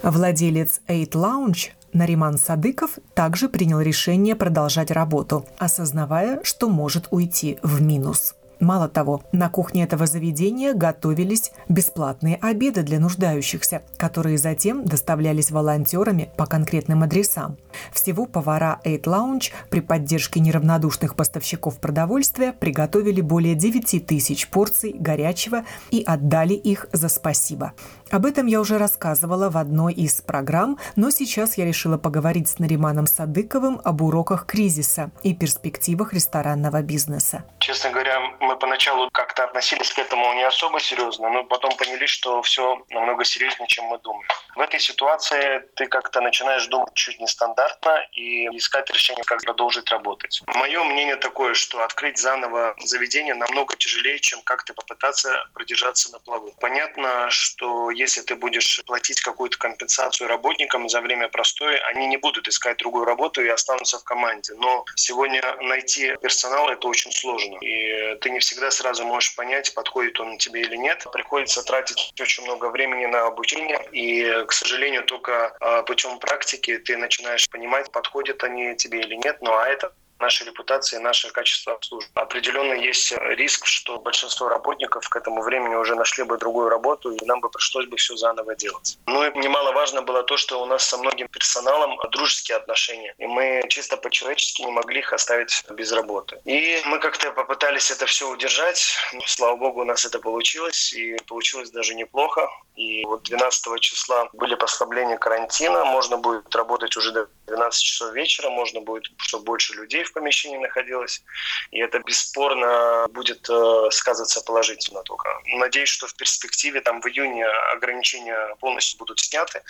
Владелец 0.03 0.81
Eight 0.89 1.11
Lounge 1.11 1.73
Нариман 1.93 2.39
Садыков 2.39 2.99
также 3.15 3.49
принял 3.49 3.81
решение 3.81 4.37
продолжать 4.37 4.91
работу, 4.91 5.47
осознавая, 5.59 6.43
что 6.45 6.69
может 6.69 7.09
уйти 7.11 7.59
в 7.63 7.83
минус. 7.83 8.35
Мало 8.61 8.89
того, 8.89 9.23
на 9.33 9.49
кухне 9.49 9.85
этого 9.85 10.07
заведения 10.07 10.75
готовились 10.75 11.53
бесплатные 11.69 12.37
обеды 12.37 12.83
для 12.83 12.99
нуждающихся, 12.99 13.83
которые 13.97 14.37
затем 14.37 14.85
доставлялись 14.85 15.51
волонтерами 15.51 16.31
по 16.37 16.47
конкретным 16.47 17.05
адресам. 17.05 17.57
Всего 17.93 18.27
повара 18.27 18.81
Eight 18.85 19.05
Lounge 19.05 19.53
при 19.71 19.81
поддержке 19.81 20.41
неравнодушных 20.41 21.15
поставщиков 21.15 21.79
продовольствия 21.79 22.53
приготовили 22.53 23.21
более 23.21 23.55
9 23.55 24.07
тысяч 24.07 24.49
порций 24.49 24.93
горячего 24.93 25.65
и 25.91 26.03
отдали 26.05 26.55
их 26.55 26.87
за 26.93 27.09
спасибо. 27.09 27.75
Об 28.11 28.25
этом 28.25 28.47
я 28.47 28.61
уже 28.61 28.79
рассказывала 28.79 29.51
в 29.51 29.59
одной 29.59 29.93
из 29.93 30.23
программ, 30.23 30.79
но 30.97 31.11
сейчас 31.11 31.59
я 31.59 31.67
решила 31.67 31.99
поговорить 31.99 32.49
с 32.49 32.59
Нариманом 32.59 33.07
Садыковым 33.07 33.81
об 33.85 34.01
уроках 34.01 34.47
кризиса 34.47 35.11
и 35.23 35.35
перспективах 35.35 36.15
ресторанного 36.15 36.81
бизнеса. 36.81 37.45
Честно 37.59 37.91
говоря, 37.91 38.19
мы 38.41 38.57
поначалу 38.57 39.11
как-то 39.13 39.45
относились 39.45 39.93
к 39.93 39.99
этому 39.99 40.33
не 40.35 40.45
особо 40.45 40.81
серьезно, 40.81 41.29
но 41.29 41.45
потом 41.45 41.77
поняли, 41.77 42.07
что 42.07 42.41
все 42.41 42.83
намного 42.89 43.25
серьезнее, 43.25 43.69
чем 43.69 43.85
мы 43.87 43.99
думали. 43.99 44.27
В 44.57 44.61
этой 44.61 44.81
ситуации 44.81 45.63
ты 45.77 45.87
как-то 45.87 46.23
начинаешь 46.23 46.67
думать 46.69 46.95
чуть 46.95 47.21
нестандартно 47.21 48.07
и 48.13 48.47
искать 48.57 48.91
решение, 48.91 49.25
как 49.25 49.43
продолжить 49.43 49.91
работать. 49.91 50.43
Мое 50.55 50.83
мнение 50.85 51.17
такое, 51.17 51.53
что 51.53 51.85
открыть 51.85 52.19
заново 52.19 52.75
заведение 52.83 53.35
намного 53.35 53.77
тяжелее, 53.77 54.19
чем 54.19 54.41
как-то 54.45 54.73
попытаться 54.73 55.47
продержаться 55.53 56.11
на 56.13 56.21
плаву. 56.21 56.55
Понятно, 56.59 57.29
что 57.29 57.91
если 57.99 58.23
ты 58.23 58.37
будешь 58.37 58.81
платить 58.87 59.21
какую-то 59.21 59.59
компенсацию 59.59 60.29
работникам 60.29 60.89
за 60.89 61.01
время 61.01 61.29
простое, 61.29 61.79
они 61.91 62.07
не 62.07 62.17
будут 62.17 62.49
искать 62.49 62.79
другую 62.79 63.05
работу 63.05 63.43
и 63.43 63.49
останутся 63.49 63.99
в 63.99 64.05
команде. 64.05 64.55
Но 64.55 64.85
сегодня 64.95 65.43
найти 65.61 66.15
персонал 66.23 66.69
это 66.69 66.87
очень 66.89 67.13
сложно. 67.13 67.59
И 67.61 68.17
ты 68.21 68.31
не 68.31 68.39
всегда 68.39 68.71
сразу 68.71 69.05
можешь 69.05 69.35
понять, 69.35 69.75
подходит 69.75 70.21
он 70.21 70.39
тебе 70.39 70.63
или 70.63 70.77
нет. 70.77 71.05
Приходится 71.13 71.63
тратить 71.63 72.13
очень 72.21 72.45
много 72.45 72.71
времени 72.71 73.07
на 73.07 73.27
обучение. 73.27 73.81
И, 73.93 74.45
к 74.47 74.53
сожалению, 74.53 75.05
только 75.05 75.57
а, 75.61 75.83
путем 75.83 76.19
практики 76.19 76.79
ты 76.79 76.97
начинаешь 76.97 77.49
понимать, 77.51 77.91
подходят 77.91 78.45
они 78.45 78.77
тебе 78.77 79.01
или 79.01 79.17
нет. 79.17 79.39
Ну 79.41 79.53
а 79.53 79.67
это 79.67 79.93
нашей 80.21 80.47
репутации, 80.47 80.99
наше 80.99 81.31
качество 81.31 81.75
обслуживания. 81.75 82.13
Определенно 82.15 82.75
есть 82.75 83.13
риск, 83.13 83.67
что 83.67 83.99
большинство 83.99 84.49
работников 84.49 85.09
к 85.09 85.17
этому 85.17 85.43
времени 85.43 85.75
уже 85.75 85.95
нашли 85.95 86.25
бы 86.25 86.39
другую 86.39 86.69
работу, 86.69 87.13
и 87.13 87.25
нам 87.25 87.41
бы 87.41 87.49
пришлось 87.51 87.87
бы 87.87 87.97
все 87.97 88.17
заново 88.17 88.55
делать. 88.57 88.99
Ну 89.07 89.25
и 89.25 89.39
немаловажно 89.39 90.03
было 90.03 90.23
то, 90.23 90.37
что 90.37 90.63
у 90.63 90.67
нас 90.67 90.85
со 90.85 90.99
многим 90.99 91.29
персоналом 91.29 91.99
дружеские 92.11 92.57
отношения, 92.57 93.15
и 93.19 93.27
мы 93.27 93.63
чисто 93.69 93.97
по-человечески 93.97 94.63
не 94.63 94.73
могли 94.73 95.01
их 95.01 95.13
оставить 95.13 95.65
без 95.71 95.93
работы. 95.93 96.41
И 96.45 96.81
мы 96.85 96.99
как-то 96.99 97.33
попытались 97.33 97.91
это 97.91 98.07
все 98.07 98.29
удержать. 98.31 98.97
Ну, 99.13 99.21
слава 99.27 99.57
богу, 99.57 99.81
у 99.83 99.85
нас 99.85 100.05
это 100.05 100.19
получилось, 100.19 100.93
и 100.93 101.17
получилось 101.27 101.71
даже 101.71 101.95
неплохо. 101.95 102.49
И 102.77 103.05
вот 103.05 103.25
12 103.25 103.81
числа 103.81 104.29
были 104.33 104.55
послабления 104.55 105.17
карантина, 105.17 105.85
можно 105.85 106.17
будет 106.17 106.55
работать 106.55 106.97
уже 106.97 107.13
до 107.13 107.29
12 107.47 107.83
часов 107.83 108.13
вечера, 108.15 108.51
можно 108.51 108.81
будет, 108.81 109.11
чтобы 109.19 109.45
больше 109.45 109.75
людей 109.75 110.05
в 110.09 110.13
помещении 110.13 110.59
находилось. 110.59 111.23
И 111.71 111.81
это 111.81 111.99
бесспорно 112.01 113.07
будет 113.11 113.49
э, 113.51 113.91
сказываться 113.91 114.41
положительно 114.41 115.03
только. 115.03 115.29
Надеюсь, 115.57 115.89
что 115.89 116.07
в 116.07 116.15
перспективе 116.15 116.81
там 116.81 117.01
в 117.01 117.07
июне 117.07 117.47
ограничения 117.75 118.57
полностью 118.61 118.99
будут 118.99 119.21
сняты, 119.21 119.63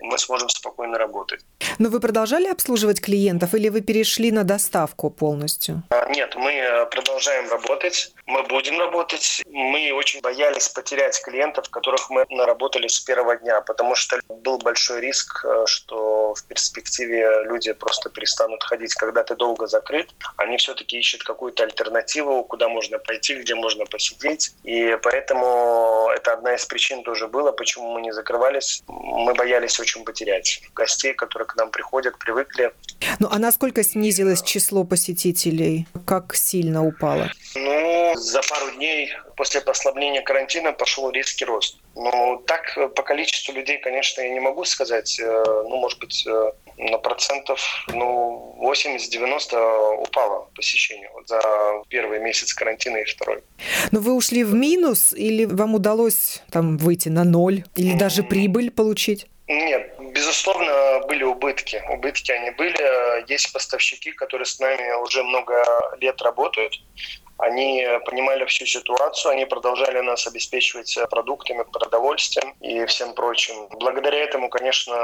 и 0.00 0.04
мы 0.04 0.18
сможем 0.18 0.48
спокойно 0.48 0.98
работать. 0.98 1.44
Но 1.78 1.88
вы 1.88 2.00
продолжали 2.00 2.48
обслуживать 2.48 3.00
клиентов 3.00 3.54
или 3.54 3.68
вы 3.68 3.80
перешли 3.80 4.32
на 4.32 4.44
доставку 4.44 5.10
полностью? 5.10 5.82
А, 5.90 6.08
нет, 6.10 6.34
мы 6.36 6.52
э, 6.52 6.86
продолжаем 6.86 7.50
работать, 7.50 8.12
мы 8.26 8.42
будем 8.44 8.78
работать. 8.78 9.42
Мы 9.46 9.92
очень 9.92 10.20
боялись 10.20 10.68
потерять 10.68 11.20
клиентов, 11.22 11.68
которых 11.70 12.10
мы 12.10 12.24
наработали 12.30 12.88
с 12.88 13.00
первого 13.00 13.36
дня, 13.36 13.60
потому 13.60 13.94
что 13.94 14.20
был 14.28 14.58
большой 14.58 15.00
риск, 15.00 15.44
э, 15.44 15.64
что 15.66 16.34
в 16.34 16.44
перспективе 16.46 17.44
люди 17.44 17.72
просто 17.72 18.10
перестанут 18.10 18.62
ходить, 18.62 18.94
когда 18.94 19.22
ты 19.22 19.36
долго 19.36 19.66
закрыт. 19.76 20.10
Они 20.36 20.56
все-таки 20.56 20.98
ищут 20.98 21.22
какую-то 21.22 21.64
альтернативу, 21.64 22.42
куда 22.44 22.68
можно 22.68 22.98
пойти, 22.98 23.34
где 23.34 23.54
можно 23.54 23.84
посидеть. 23.84 24.54
И 24.64 24.96
поэтому 25.02 26.10
это 26.14 26.32
одна 26.32 26.54
из 26.54 26.64
причин 26.64 27.02
тоже 27.02 27.28
было, 27.28 27.52
почему 27.52 27.92
мы 27.92 28.00
не 28.00 28.12
закрывались. 28.12 28.82
Мы 28.88 29.34
боялись 29.34 29.78
очень 29.80 30.04
потерять 30.04 30.62
гостей, 30.74 31.14
которые 31.14 31.46
к 31.46 31.56
нам 31.56 31.70
приходят, 31.70 32.18
привыкли. 32.18 32.72
Ну 33.18 33.28
а 33.30 33.38
насколько 33.38 33.82
снизилось 33.82 34.42
число 34.42 34.84
посетителей? 34.84 35.86
Как 36.06 36.34
сильно 36.34 36.86
упало? 36.86 37.30
Ну, 37.54 37.75
за 38.16 38.40
пару 38.42 38.70
дней 38.72 39.12
после 39.36 39.60
послабления 39.60 40.22
карантина 40.22 40.72
пошел 40.72 41.10
резкий 41.10 41.44
рост. 41.44 41.78
Но 41.94 42.42
так 42.46 42.74
по 42.94 43.02
количеству 43.02 43.52
людей, 43.54 43.78
конечно, 43.78 44.20
я 44.20 44.30
не 44.30 44.40
могу 44.40 44.64
сказать. 44.64 45.18
Э, 45.20 45.44
ну, 45.68 45.76
может 45.76 45.98
быть, 45.98 46.26
э, 46.26 46.52
на 46.78 46.98
процентов 46.98 47.60
ну, 47.88 48.56
80-90 48.60 50.02
упало 50.02 50.48
посещение 50.54 51.10
вот 51.14 51.28
за 51.28 51.40
первый 51.88 52.18
месяц 52.20 52.52
карантина 52.54 52.98
и 52.98 53.04
второй. 53.04 53.42
Но 53.92 54.00
вы 54.00 54.14
ушли 54.14 54.44
в 54.44 54.54
минус 54.54 55.12
или 55.12 55.44
вам 55.44 55.74
удалось 55.74 56.42
там 56.50 56.78
выйти 56.78 57.08
на 57.08 57.24
ноль 57.24 57.64
или 57.76 57.96
даже 57.96 58.22
прибыль 58.22 58.70
получить? 58.70 59.26
Нет, 59.48 59.96
Безусловно, 60.16 61.02
были 61.08 61.24
убытки. 61.24 61.82
Убытки 61.90 62.32
они 62.32 62.50
были. 62.52 63.30
Есть 63.30 63.52
поставщики, 63.52 64.12
которые 64.12 64.46
с 64.46 64.58
нами 64.58 65.02
уже 65.02 65.22
много 65.22 65.62
лет 66.00 66.22
работают. 66.22 66.72
Они 67.38 67.86
понимали 68.06 68.44
всю 68.46 68.66
ситуацию, 68.66 69.32
они 69.32 69.44
продолжали 69.44 70.00
нас 70.00 70.26
обеспечивать 70.26 70.98
продуктами, 71.10 71.64
продовольствием 71.70 72.54
и 72.60 72.84
всем 72.86 73.14
прочим. 73.14 73.54
Благодаря 73.78 74.18
этому, 74.18 74.48
конечно, 74.48 74.94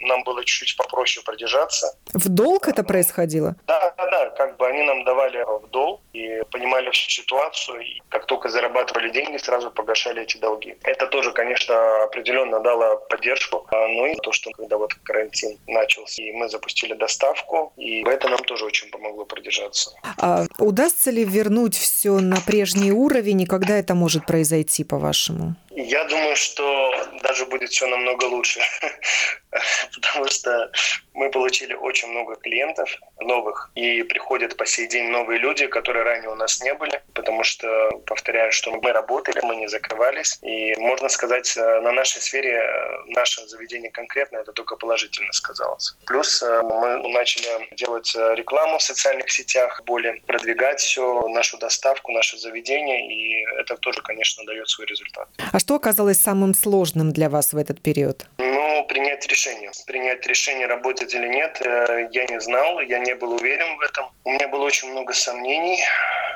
нам 0.00 0.22
было 0.24 0.44
чуть-чуть 0.44 0.76
попроще 0.76 1.24
продержаться. 1.24 1.96
В 2.14 2.28
долг 2.28 2.68
это 2.68 2.82
происходило? 2.82 3.56
Да, 3.66 3.94
да, 3.96 4.10
да. 4.10 4.30
Как 4.30 4.56
бы 4.56 4.66
они 4.66 4.82
нам 4.82 5.04
давали 5.04 5.42
в 5.42 5.68
долг 5.70 6.00
и 6.12 6.40
понимали 6.50 6.90
всю 6.90 7.10
ситуацию. 7.10 7.80
И 7.80 8.02
как 8.08 8.26
только 8.26 8.48
зарабатывали 8.48 9.10
деньги, 9.10 9.36
сразу 9.36 9.70
погашали 9.70 10.22
эти 10.22 10.38
долги. 10.38 10.76
Это 10.82 11.06
тоже, 11.06 11.32
конечно, 11.32 12.04
определенно 12.04 12.60
дало 12.60 12.96
поддержку. 13.10 13.66
А, 13.70 13.86
ну 13.88 14.06
и 14.06 14.14
то, 14.16 14.32
что 14.32 14.50
когда 14.52 14.78
вот 14.78 14.94
карантин 15.02 15.58
начался, 15.66 16.22
и 16.22 16.32
мы 16.32 16.48
запустили 16.48 16.94
доставку, 16.94 17.72
и 17.76 18.02
это 18.06 18.28
нам 18.28 18.38
тоже 18.38 18.64
очень 18.64 18.90
помогло 18.90 19.24
продержаться. 19.24 19.90
А 20.18 20.44
удастся 20.58 21.10
ли 21.10 21.24
вернуть 21.24 21.65
вернуть 21.66 21.76
все 21.76 22.20
на 22.20 22.40
прежний 22.40 22.92
уровень, 22.92 23.42
и 23.42 23.46
когда 23.46 23.76
это 23.76 23.94
может 23.94 24.26
произойти, 24.26 24.84
по-вашему? 24.84 25.56
Я 25.76 26.04
думаю, 26.04 26.36
что 26.36 26.90
даже 27.22 27.44
будет 27.44 27.68
все 27.68 27.86
намного 27.86 28.24
лучше, 28.24 28.60
потому 29.94 30.26
что 30.26 30.72
мы 31.12 31.30
получили 31.30 31.74
очень 31.74 32.08
много 32.08 32.36
клиентов 32.36 32.96
новых, 33.20 33.70
и 33.74 34.02
приходят 34.02 34.56
по 34.56 34.64
сей 34.64 34.86
день 34.86 35.10
новые 35.10 35.38
люди, 35.38 35.66
которые 35.66 36.04
ранее 36.04 36.30
у 36.30 36.34
нас 36.34 36.62
не 36.62 36.72
были, 36.72 37.02
потому 37.12 37.44
что, 37.44 37.90
повторяю, 38.06 38.52
что 38.52 38.70
мы 38.70 38.92
работали, 38.92 39.40
мы 39.42 39.56
не 39.56 39.66
закрывались, 39.66 40.38
и 40.42 40.74
можно 40.76 41.10
сказать, 41.10 41.54
э, 41.56 41.80
на 41.80 41.92
нашей 41.92 42.22
сфере, 42.22 42.52
э, 42.52 43.02
наше 43.08 43.46
заведение 43.46 43.90
конкретно, 43.90 44.38
это 44.38 44.52
только 44.52 44.76
положительно 44.76 45.32
сказалось. 45.32 45.94
Плюс 46.06 46.42
э, 46.42 46.62
мы 46.62 47.08
начали 47.08 47.74
делать 47.74 48.14
рекламу 48.14 48.78
в 48.78 48.82
социальных 48.82 49.30
сетях, 49.30 49.82
более 49.84 50.22
продвигать 50.26 50.80
все, 50.80 51.28
нашу 51.28 51.58
доставку, 51.58 52.12
наше 52.12 52.38
заведение, 52.38 53.06
и 53.12 53.44
это 53.58 53.76
тоже, 53.76 54.00
конечно, 54.00 54.44
дает 54.44 54.68
свой 54.68 54.86
результат. 54.86 55.28
А 55.52 55.58
что 55.66 55.74
оказалось 55.74 56.20
самым 56.20 56.54
сложным 56.54 57.12
для 57.12 57.28
вас 57.28 57.52
в 57.52 57.56
этот 57.56 57.80
период? 57.82 58.26
Ну, 58.38 58.86
принять 58.86 59.26
решение. 59.26 59.72
Принять 59.84 60.24
решение, 60.24 60.68
работать 60.68 61.12
или 61.12 61.26
нет, 61.26 61.60
э, 61.60 62.08
я 62.12 62.24
не 62.26 62.40
знал, 62.40 62.80
я 62.80 63.00
не 63.00 63.16
был 63.16 63.32
уверен 63.32 63.76
в 63.76 63.80
этом. 63.80 64.06
У 64.22 64.30
меня 64.30 64.46
было 64.46 64.62
очень 64.64 64.92
много 64.92 65.12
сомнений, 65.12 65.82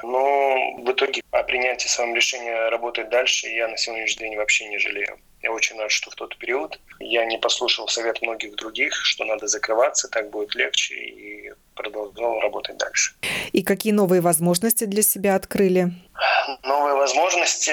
но 0.03 0.75
в 0.79 0.91
итоге 0.91 1.23
о 1.31 1.45
принятии 1.45 1.87
своего 1.87 2.13
решения 2.13 2.71
работать 2.71 3.09
дальше 3.09 3.47
я 3.47 3.69
на 3.69 3.77
сегодняшний 3.77 4.31
день 4.31 4.37
вообще 4.37 4.69
не 4.69 4.79
жалею. 4.79 5.17
Я 5.43 5.53
очень 5.53 5.79
рад, 5.79 5.91
что 5.91 6.11
в 6.11 6.15
тот 6.15 6.37
период 6.37 6.79
я 6.99 7.25
не 7.25 7.39
послушал 7.39 7.89
совет 7.89 8.21
многих 8.23 8.57
других, 8.57 8.95
что 8.95 9.25
надо 9.25 9.47
закрываться, 9.47 10.09
так 10.09 10.31
будет 10.31 10.55
легче, 10.55 10.95
и 10.95 11.53
продолжал 11.75 12.41
работать 12.41 12.77
дальше. 12.77 13.15
И 13.53 13.63
какие 13.63 13.93
новые 13.93 14.21
возможности 14.21 14.85
для 14.85 15.03
себя 15.03 15.35
открыли? 15.35 15.93
Новые 16.63 16.95
возможности 16.95 17.73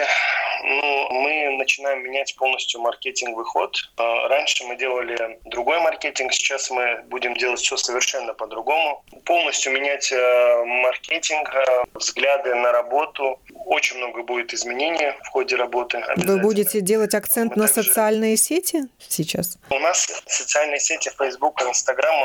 ну, 0.63 1.07
мы 1.11 1.57
начинаем 1.57 2.03
менять 2.03 2.35
полностью 2.35 2.81
маркетинговый 2.81 3.45
ход. 3.45 3.75
А, 3.97 4.27
раньше 4.27 4.63
мы 4.65 4.77
делали 4.77 5.39
другой 5.45 5.79
маркетинг, 5.79 6.33
сейчас 6.33 6.69
мы 6.71 7.03
будем 7.07 7.35
делать 7.35 7.59
все 7.59 7.77
совершенно 7.77 8.33
по-другому. 8.33 9.03
Полностью 9.25 9.73
менять 9.73 10.11
э, 10.11 10.63
маркетинг, 10.65 11.53
э, 11.53 11.83
взгляды 11.93 12.55
на 12.55 12.71
работу. 12.71 13.39
Очень 13.65 13.97
много 13.97 14.23
будет 14.23 14.53
изменений 14.53 15.11
в 15.23 15.27
ходе 15.27 15.55
работы. 15.55 16.03
Вы 16.15 16.39
будете 16.39 16.81
делать 16.81 17.13
акцент 17.13 17.55
на 17.57 17.67
также... 17.67 17.89
социальные 17.89 18.37
сети 18.37 18.87
сейчас? 19.07 19.57
У 19.69 19.79
нас 19.79 20.07
социальные 20.25 20.79
сети 20.79 21.09
Facebook, 21.17 21.61
Instagram. 21.61 22.15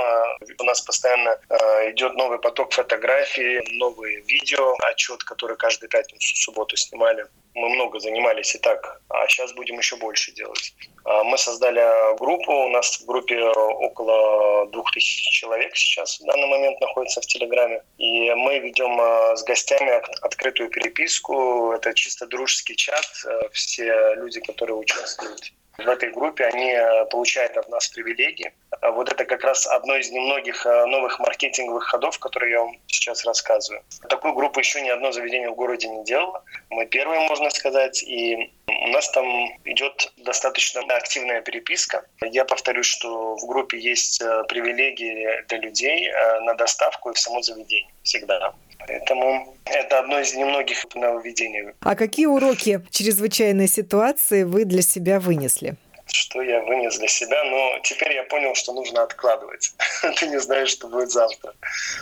У 0.59 0.65
нас 0.65 0.81
постоянно 0.81 1.39
э, 1.49 1.91
идет 1.91 2.15
новый 2.15 2.39
поток 2.39 2.73
фотографий, 2.73 3.61
новые 3.79 4.21
видео, 4.23 4.75
отчет, 4.83 5.25
который 5.25 5.57
каждую 5.57 5.91
пятницу, 5.91 6.37
субботу 6.37 6.77
снимали 6.77 7.27
мы 7.55 7.69
много 7.69 8.01
занимались 8.01 8.55
и 8.55 8.59
так, 8.59 9.01
а 9.09 9.27
сейчас 9.29 9.53
будем 9.53 9.79
еще 9.79 9.97
больше 9.97 10.33
делать. 10.33 10.75
А, 11.05 11.25
мы 11.25 11.37
создали 11.37 12.17
группу, 12.17 12.53
у 12.53 12.69
нас 12.69 12.99
в 13.01 13.07
группе 13.07 13.39
около 13.41 14.67
двух 14.69 14.91
тысяч 14.93 15.29
человек 15.31 15.77
сейчас 15.77 16.21
в 16.21 16.25
данный 16.25 16.49
момент 16.49 16.81
находится 16.81 17.21
в 17.21 17.27
Телеграме. 17.27 17.83
И 17.99 18.31
мы 18.35 18.59
ведем 18.59 18.99
а, 19.01 19.37
с 19.37 19.45
гостями 19.45 20.03
открытую 20.23 20.71
переписку, 20.71 21.73
это 21.73 21.93
чисто 21.95 22.27
дружеский 22.27 22.77
чат, 22.77 23.07
э, 23.27 23.49
все 23.53 24.15
люди, 24.15 24.41
которые 24.41 24.77
участвуют 24.77 25.53
в 25.79 25.89
этой 25.89 26.11
группе, 26.11 26.45
они 26.45 26.71
э, 26.71 27.07
получают 27.07 27.57
от 27.57 27.69
нас 27.69 27.89
привилегии. 27.89 28.53
А 28.81 28.91
вот 28.91 29.11
это 29.11 29.25
как 29.25 29.43
раз 29.43 29.67
одно 29.67 29.97
из 29.97 30.11
немногих 30.11 30.67
э, 30.67 30.87
новых 30.87 31.19
маркетинговых 31.19 31.85
ходов, 31.85 32.19
которые 32.19 32.53
я 32.53 32.61
вам 32.61 32.77
сейчас 32.87 33.25
рассказываю. 33.25 33.83
Такую 34.09 34.35
группу 34.35 34.61
еще 34.61 34.81
ни 34.83 34.91
одно 34.91 35.13
заведение 35.13 35.51
в 35.51 35.55
городе 35.55 35.89
не 35.89 36.05
делало. 36.05 36.45
Мы 36.71 36.87
первые, 36.87 37.21
можно 37.29 37.49
сказать, 37.51 38.03
и 38.03 38.53
у 38.67 38.89
нас 38.89 39.11
там 39.11 39.27
идет 39.65 40.13
достаточно 40.19 40.83
активная 40.95 41.41
переписка. 41.41 42.05
Я 42.21 42.45
повторюсь, 42.45 42.87
что 42.87 43.37
в 43.37 43.47
группе 43.47 43.79
есть 43.79 44.21
э, 44.21 44.45
привилегии 44.49 45.43
для 45.49 45.59
людей 45.59 46.13
на 46.43 46.55
доставку 46.55 47.11
и 47.11 47.15
в 47.15 47.19
само 47.19 47.41
заведение 47.43 47.93
всегда. 48.03 48.55
Поэтому 48.87 49.57
это 49.65 50.01
одно 50.01 50.21
из 50.21 50.35
немногих 50.35 50.85
нововведений. 50.95 51.73
А 51.81 51.95
какие 51.95 52.27
уроки 52.27 52.81
чрезвычайной 52.91 53.69
ситуации 53.69 54.45
вы 54.45 54.65
для 54.65 54.83
себя 54.83 55.21
вынесли? 55.21 55.77
Что 56.07 56.43
я 56.43 56.61
вынес 56.63 56.99
для 56.99 57.09
себя? 57.09 57.43
Но 57.45 57.79
теперь 57.83 58.13
я 58.13 58.25
понял, 58.25 58.55
что 58.55 58.73
нужно 58.73 59.03
откладывать. 59.03 59.73
Ты 60.19 60.27
не 60.27 60.39
знаешь, 60.41 60.71
что 60.71 60.89
будет 60.89 61.11
завтра. 61.11 61.55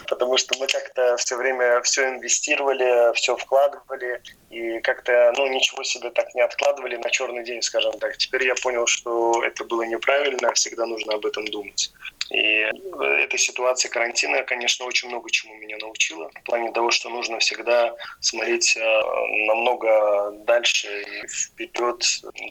Потому 0.08 0.36
что 0.36 0.58
мы 0.58 0.66
как-то 0.66 1.16
все 1.16 1.36
время 1.36 1.80
все 1.82 2.08
инвестировали, 2.08 3.14
все 3.14 3.36
вкладывали, 3.36 4.20
и 4.50 4.80
как-то 4.80 5.32
ну, 5.36 5.46
ничего 5.46 5.84
себе 5.84 6.10
так 6.10 6.34
не 6.34 6.40
откладывали 6.40 6.96
на 6.96 7.10
черный 7.10 7.44
день, 7.44 7.62
скажем 7.62 7.92
так. 7.98 8.16
Теперь 8.16 8.46
я 8.46 8.54
понял, 8.54 8.86
что 8.86 9.44
это 9.44 9.64
было 9.64 9.82
неправильно, 9.82 10.52
всегда 10.54 10.86
нужно 10.86 11.14
об 11.14 11.26
этом 11.26 11.44
думать. 11.46 11.92
И 12.30 12.64
эта 13.20 13.38
ситуация 13.38 13.90
карантина, 13.90 14.42
конечно, 14.42 14.86
очень 14.86 15.08
много 15.08 15.30
чему 15.30 15.54
меня 15.56 15.76
научила. 15.78 16.30
В 16.42 16.44
плане 16.44 16.70
того, 16.72 16.90
что 16.90 17.08
нужно 17.08 17.38
всегда 17.38 17.94
смотреть 18.20 18.76
э, 18.76 19.02
намного 19.46 20.32
дальше 20.46 20.88
и 21.02 21.26
вперед. 21.26 22.04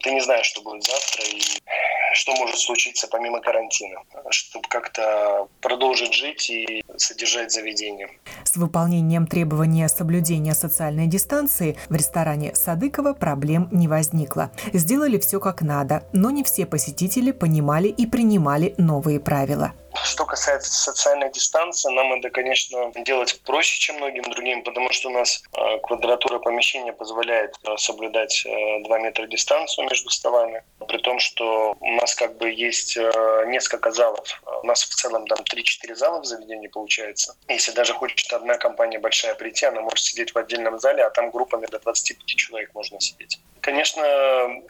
Ты 0.03 0.11
не 0.11 0.21
знаешь, 0.21 0.45
что 0.45 0.61
будет 0.61 0.83
завтра 0.83 1.23
и 1.25 1.41
что 2.13 2.35
может 2.35 2.57
случиться 2.57 3.07
помимо 3.07 3.39
карантина, 3.39 4.01
чтобы 4.29 4.67
как-то 4.67 5.47
продолжить 5.61 6.13
жить 6.13 6.49
и 6.49 6.83
содержать 6.97 7.51
заведение. 7.51 8.09
С 8.43 8.55
выполнением 8.55 9.27
требования 9.27 9.87
соблюдения 9.87 10.53
социальной 10.53 11.07
дистанции 11.07 11.77
в 11.87 11.95
ресторане 11.95 12.55
Садыкова 12.55 13.13
проблем 13.13 13.69
не 13.71 13.87
возникло. 13.87 14.51
Сделали 14.73 15.19
все 15.19 15.39
как 15.39 15.61
надо, 15.61 16.03
но 16.13 16.31
не 16.31 16.43
все 16.43 16.65
посетители 16.65 17.31
понимали 17.31 17.87
и 17.87 18.05
принимали 18.05 18.73
новые 18.77 19.19
правила. 19.19 19.68
Что 20.03 20.25
касается 20.25 20.71
социальной 20.71 21.31
дистанции, 21.31 21.91
нам 21.91 22.13
это, 22.13 22.29
конечно, 22.29 22.91
делать 22.95 23.41
проще, 23.43 23.79
чем 23.79 23.97
многим 23.97 24.23
другим, 24.23 24.63
потому 24.63 24.91
что 24.91 25.09
у 25.09 25.11
нас 25.11 25.41
э, 25.53 25.79
квадратура 25.79 26.39
помещения 26.39 26.93
позволяет 26.93 27.55
э, 27.63 27.75
соблюдать 27.77 28.43
2 28.43 28.51
э, 28.51 29.01
метра 29.01 29.27
дистанцию 29.27 29.87
между 29.89 30.09
столами, 30.09 30.63
при 30.87 30.97
том, 30.97 31.19
что 31.19 31.75
у 31.79 31.91
нас 31.93 32.15
как 32.15 32.37
бы 32.37 32.51
есть 32.51 32.97
несколько 33.47 33.91
залов. 33.91 34.41
У 34.63 34.67
нас 34.67 34.83
в 34.83 34.95
целом 34.95 35.25
там 35.27 35.39
3-4 35.39 35.95
зала 35.95 36.21
в 36.21 36.25
заведении 36.25 36.67
получается. 36.67 37.35
Если 37.47 37.71
даже 37.71 37.93
хочет 37.93 38.31
одна 38.31 38.57
компания 38.57 38.99
большая 38.99 39.35
прийти, 39.35 39.65
она 39.65 39.81
может 39.81 39.99
сидеть 39.99 40.33
в 40.33 40.37
отдельном 40.37 40.79
зале, 40.79 41.03
а 41.03 41.09
там 41.09 41.31
группами 41.31 41.65
до 41.65 41.79
25 41.79 42.25
человек 42.25 42.73
можно 42.73 42.99
сидеть. 42.99 43.39
Конечно, 43.69 44.03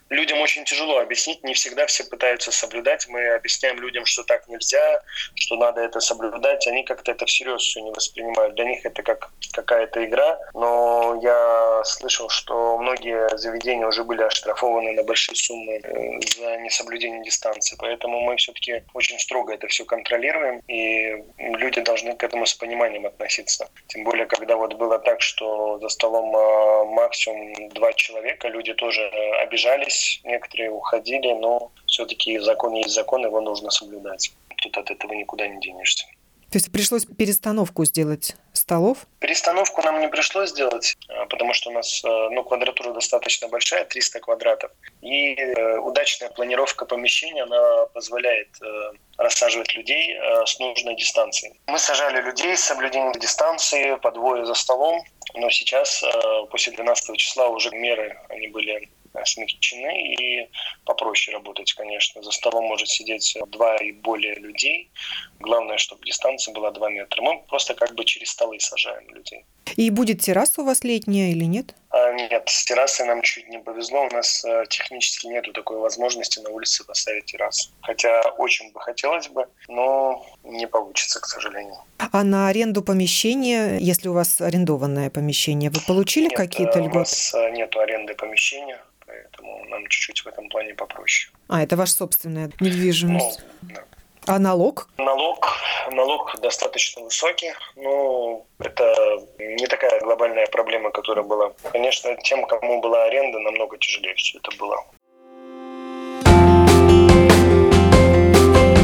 людям 0.10 0.42
очень 0.42 0.66
тяжело 0.66 1.00
объяснить, 1.00 1.42
не 1.46 1.54
всегда 1.54 1.86
все 1.86 2.04
пытаются 2.04 2.52
соблюдать. 2.52 3.08
Мы 3.08 3.30
объясняем 3.30 3.80
людям, 3.80 4.06
что 4.06 4.24
так 4.24 4.46
нельзя, 4.50 5.02
что 5.36 5.56
надо 5.56 5.80
это 5.80 6.02
соблюдать. 6.02 6.68
Они 6.68 6.84
как-то 6.84 7.14
это 7.14 7.26
всерьез 7.26 7.62
все 7.62 7.80
не 7.80 7.92
воспринимают. 7.92 8.56
Для 8.56 8.66
них 8.66 8.86
это 8.86 9.02
как 9.02 9.32
какая-то 9.54 10.04
игра. 10.04 10.38
Но 10.54 11.18
я 11.24 11.82
слышал, 11.86 12.28
что 12.28 12.78
многие 12.78 13.30
заведения 13.38 13.88
уже 13.88 14.04
были 14.04 14.22
оштрафованы 14.22 14.92
на 14.92 15.04
большие 15.04 15.38
суммы 15.38 15.80
э, 15.82 16.20
за 16.36 16.58
несоблюдение 16.58 17.24
дистанции. 17.24 17.78
Поэтому 17.80 18.20
мы 18.20 18.36
все-таки 18.36 18.84
очень 18.94 19.18
строго 19.18 19.54
это 19.54 19.68
все 19.68 19.86
контролируем, 19.86 20.62
и 20.68 21.24
люди 21.38 21.80
должны 21.80 22.18
к 22.18 22.24
этому 22.26 22.46
с 22.46 22.54
пониманием 22.54 23.06
относиться. 23.06 23.70
Тем 23.88 24.04
более, 24.04 24.26
когда 24.26 24.58
вот 24.58 24.74
было 24.74 25.00
так, 25.00 25.22
что 25.22 25.80
за 25.80 25.88
столом 25.88 26.36
а, 26.36 26.84
максимум 26.84 27.70
два 27.70 27.94
человека, 27.94 28.50
люди 28.50 28.74
тоже 28.74 28.89
обижались, 28.98 30.22
некоторые 30.24 30.72
уходили, 30.72 31.34
но 31.34 31.72
все-таки 31.86 32.38
закон 32.40 32.74
есть 32.74 32.96
закон, 32.96 33.24
его 33.26 33.42
нужно 33.42 33.70
соблюдать. 33.70 34.32
Тут 34.58 34.78
от 34.78 34.92
этого 34.92 35.14
никуда 35.14 35.48
не 35.48 35.60
денешься. 35.60 36.06
То 36.52 36.58
есть 36.58 36.72
пришлось 36.72 37.06
перестановку 37.06 37.86
сделать 37.86 38.36
столов? 38.54 38.98
Перестановку 39.20 39.84
нам 39.84 40.00
не 40.00 40.08
пришлось 40.08 40.50
сделать, 40.50 40.98
а, 41.08 41.26
потому 41.28 41.54
что 41.54 41.70
у 41.70 41.74
нас 41.74 42.04
э, 42.04 42.08
ну, 42.32 42.44
квадратура 42.44 42.92
достаточно 42.92 43.48
большая, 43.48 43.86
300 43.86 44.20
квадратов. 44.20 44.72
И 45.02 45.36
э, 45.36 45.78
удачная 45.78 46.30
планировка 46.30 46.86
помещения, 46.86 47.44
она 47.44 47.86
позволяет 47.94 48.50
э, 48.62 48.92
рассаживать 49.18 49.76
людей 49.76 50.18
с 50.46 50.58
нужной 50.60 50.96
дистанцией. 50.96 51.60
Мы 51.68 51.78
сажали 51.78 52.22
людей 52.22 52.58
с 52.58 52.62
соблюдением 52.62 53.12
дистанции 53.14 53.96
по 54.02 54.12
двое 54.12 54.46
за 54.46 54.54
столом, 54.56 55.04
но 55.34 55.50
сейчас, 55.50 56.04
после 56.52 56.74
12 56.74 57.18
числа, 57.18 57.48
уже 57.48 57.70
меры 57.72 58.18
они 58.30 58.48
были 58.48 58.90
смягчены 59.26 60.14
и 60.14 60.50
попроще 60.86 61.36
работать, 61.36 61.74
конечно. 61.74 62.22
За 62.22 62.32
столом 62.32 62.66
может 62.66 62.88
сидеть 62.88 63.38
два 63.48 63.78
и 63.78 63.92
более 63.92 64.36
людей. 64.36 64.92
Главное, 65.40 65.78
чтобы 65.78 66.06
дистанция 66.06 66.54
была 66.54 66.72
2 66.72 66.90
метра. 66.90 67.22
Мы 67.22 67.42
просто 67.48 67.74
как 67.74 67.96
бы 67.96 68.04
через 68.06 68.30
столы 68.30 68.60
сажаем 68.60 69.10
людей. 69.10 69.46
И 69.76 69.90
будет 69.92 70.22
терраса 70.22 70.62
у 70.62 70.66
вас 70.66 70.84
летняя 70.84 71.32
или 71.32 71.46
нет? 71.46 71.76
А, 71.92 72.12
нет, 72.14 72.44
с 72.48 72.66
террасой 72.66 73.08
нам 73.08 73.22
чуть 73.22 73.48
не 73.50 73.60
повезло. 73.60 74.08
У 74.12 74.14
нас 74.14 74.44
а, 74.46 74.66
технически 74.66 75.28
нету 75.28 75.54
такой 75.54 75.78
возможности 75.78 76.40
на 76.40 76.50
улице 76.50 76.86
поставить 76.86 77.26
террасу. 77.26 77.70
Хотя 77.82 78.22
очень 78.38 78.72
бы 78.72 78.80
хотелось 78.80 79.28
бы, 79.28 79.46
но 79.68 80.26
не 80.44 80.68
получится, 80.68 81.20
к 81.20 81.26
сожалению. 81.26 81.78
А 81.98 82.24
на 82.24 82.48
аренду 82.48 82.84
помещения, 82.84 83.78
если 83.80 84.10
у 84.10 84.14
вас 84.14 84.42
арендованное 84.42 85.10
помещение, 85.10 85.70
вы 85.70 85.80
получили 85.86 86.30
какие-то 86.30 86.80
льготы? 86.80 86.96
У 86.96 87.00
нас 87.00 87.36
нет 87.54 87.76
аренды 87.76 88.16
помещения 88.16 88.80
поэтому 89.20 89.66
нам 89.66 89.88
чуть-чуть 89.88 90.22
в 90.22 90.28
этом 90.28 90.50
плане 90.50 90.74
попроще. 90.74 91.32
А, 91.48 91.62
это 91.62 91.76
ваша 91.76 91.94
собственная 91.94 92.50
недвижимость? 92.60 93.42
Ну, 93.62 93.70
да. 93.74 93.84
А 94.26 94.40
налог? 94.40 94.90
Налог, 94.98 95.58
налог 95.92 96.36
достаточно 96.42 97.04
высокий, 97.04 97.52
но 97.76 98.46
это 98.60 98.94
не 99.40 99.66
такая 99.68 100.00
глобальная 100.02 100.46
проблема, 100.48 100.92
которая 100.92 101.26
была. 101.26 101.52
Конечно, 101.72 102.16
тем, 102.24 102.46
кому 102.46 102.82
была 102.82 103.06
аренда, 103.06 103.40
намного 103.40 103.78
тяжелее 103.78 104.14
все 104.16 104.38
это 104.38 104.56
было. 104.58 104.86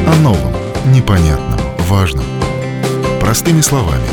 О 0.07 0.15
новом, 0.23 0.53
непонятном, 0.91 1.59
важном. 1.79 2.25
Простыми 3.19 3.61
словами. 3.61 4.07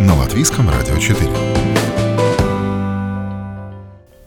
На 0.00 0.16
Латвийском 0.16 0.68
радио 0.68 0.98
4. 0.98 1.51